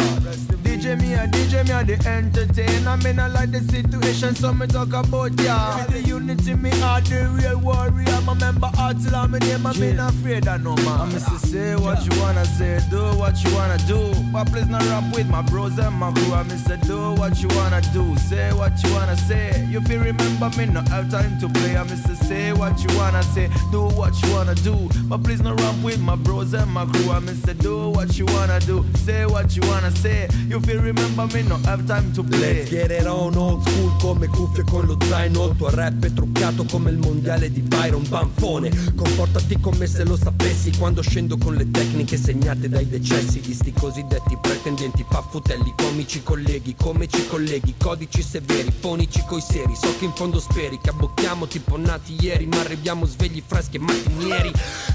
[0.65, 2.97] DJ me a DJ me a the entertainer.
[2.97, 5.77] Me not like the situation, so me talk about ya.
[5.77, 8.21] With the unity, me are the real warrior.
[8.25, 11.01] My member heart till I'm a name, I'm not afraid of no man.
[11.01, 14.11] I'm to say what you wanna say, do what you wanna do.
[14.33, 16.33] But please not rap with my bros and my crew.
[16.33, 19.65] I'm to do what you wanna do, say what you wanna say.
[19.69, 21.75] You feel remember me, not have time to play.
[21.75, 24.89] I'm to say what you wanna say, do what you wanna do.
[25.09, 27.11] But please not rap with my bros and my crew.
[27.11, 30.27] I'm to do what you wanna do, say what you wanna say.
[30.47, 32.59] You feel remember me, not have time to play.
[32.59, 36.13] Let's get it on old school come cuffie con lo zaino Il tuo rap è
[36.13, 41.55] truccato come il mondiale di Byron Banfone Comportati come se lo sapessi Quando scendo con
[41.55, 47.73] le tecniche segnate dai decessi Di sti cosiddetti pretendenti paffutelli Comici colleghi, come ci colleghi
[47.77, 52.45] Codici severi, fonici coi seri So che in fondo speri che abbocchiamo tipo nati ieri
[52.45, 54.51] Ma arriviamo svegli freschi e mattinieri.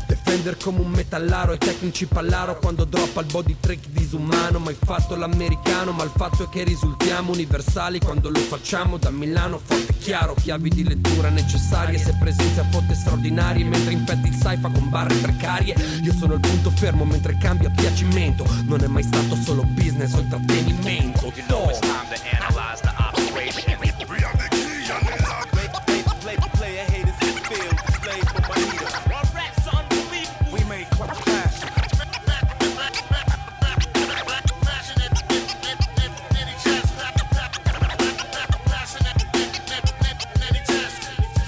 [0.06, 4.60] Defender come un metallaro e tecnici pallaro Quando droppa il body trick disumano.
[4.60, 7.98] Mai fatto l'americano ma il fatto è che risultiamo universali.
[7.98, 11.98] Quando lo facciamo da Milano forte e chiaro Chiavi di lettura necessarie.
[11.98, 15.74] Se presenza fotte straordinarie Mentre infetti il saifa con barre precarie.
[16.02, 18.46] Io sono il punto fermo mentre cambia piacimento.
[18.66, 21.32] Non è mai stato solo business o intrattenimento.
[21.34, 22.99] You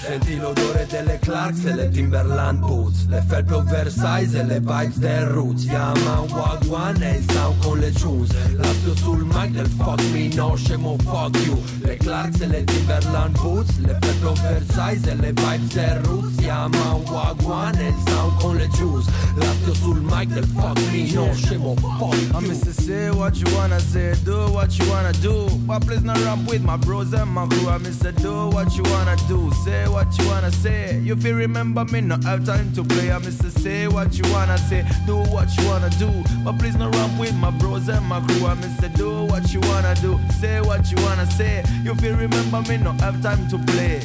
[0.05, 5.26] Senti l'odore delle Clarks e le Timberland Boots Le felpe oversize e le vibes del
[5.26, 5.62] Roots.
[5.62, 10.57] Yama Wagwan e il sound con le tunes L'astio sul mic del fuck me no
[10.57, 11.57] scemo fuck you.
[11.82, 16.40] Le Clarks e le Timberland Boots Le felpe oversize e le vibes del Roots.
[16.40, 21.32] Yama Wagwan e il sound con le tunes L'astio sul mic del fuck me no
[21.32, 22.36] scemo fuck you.
[22.36, 25.46] I'm to say what you wanna say, do what you wanna do.
[25.64, 27.68] But please not rap with my bros and my crew.
[27.68, 30.99] I miss to do what you wanna do, say what you wanna say.
[31.01, 33.12] You feel remember me, not have time to play.
[33.12, 36.11] I miss to say what you wanna say, do what you wanna do.
[36.45, 38.47] But please not rap with my bros and my crew.
[38.47, 41.62] I miss to do what you wanna do, say what you wanna say.
[41.84, 44.01] You feel remember me, not have time to play.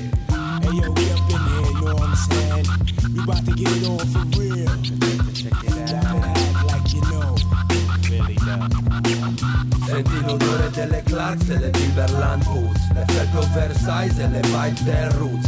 [0.61, 2.65] Hey yo, we up in here, you know what I'm saying?
[3.13, 4.67] We about to get it on for real.
[5.33, 6.23] Check it out.
[6.25, 7.35] Act like you know.
[8.09, 12.81] Really L'odore delle Clarks e le Timberland Boots.
[13.35, 15.47] Oversize e le vibes del Roots.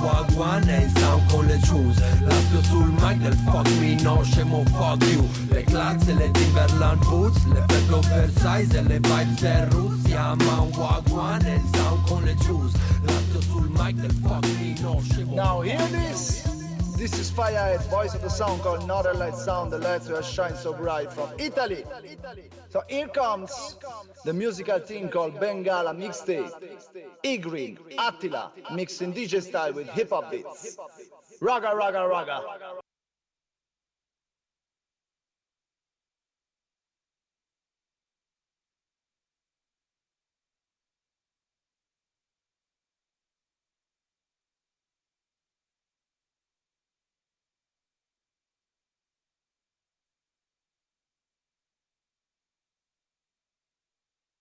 [0.00, 4.64] Wagwan e il sound con le tunes L'astio sul mic del fuck me no scemo
[4.64, 5.28] fuck you.
[5.50, 7.42] Le Clarks e le Timberland Boots.
[7.90, 10.08] Oversize e le vibes del Roots.
[10.76, 15.34] Wagwan e il sound con le tunes L'astio sul mic del fuck me no scemo
[15.34, 16.49] Now hear this.
[17.00, 20.54] This is Firehead, voice of the sound called Northern Light Sound, the lights will shine
[20.54, 21.82] so bright from Italy.
[22.68, 23.78] So here comes
[24.26, 26.52] the musical team called Bengala Mixtape.
[27.24, 30.76] Igrin, Attila, mixing DJ style with hip hop beats.
[31.40, 32.42] Raga, raga, raga.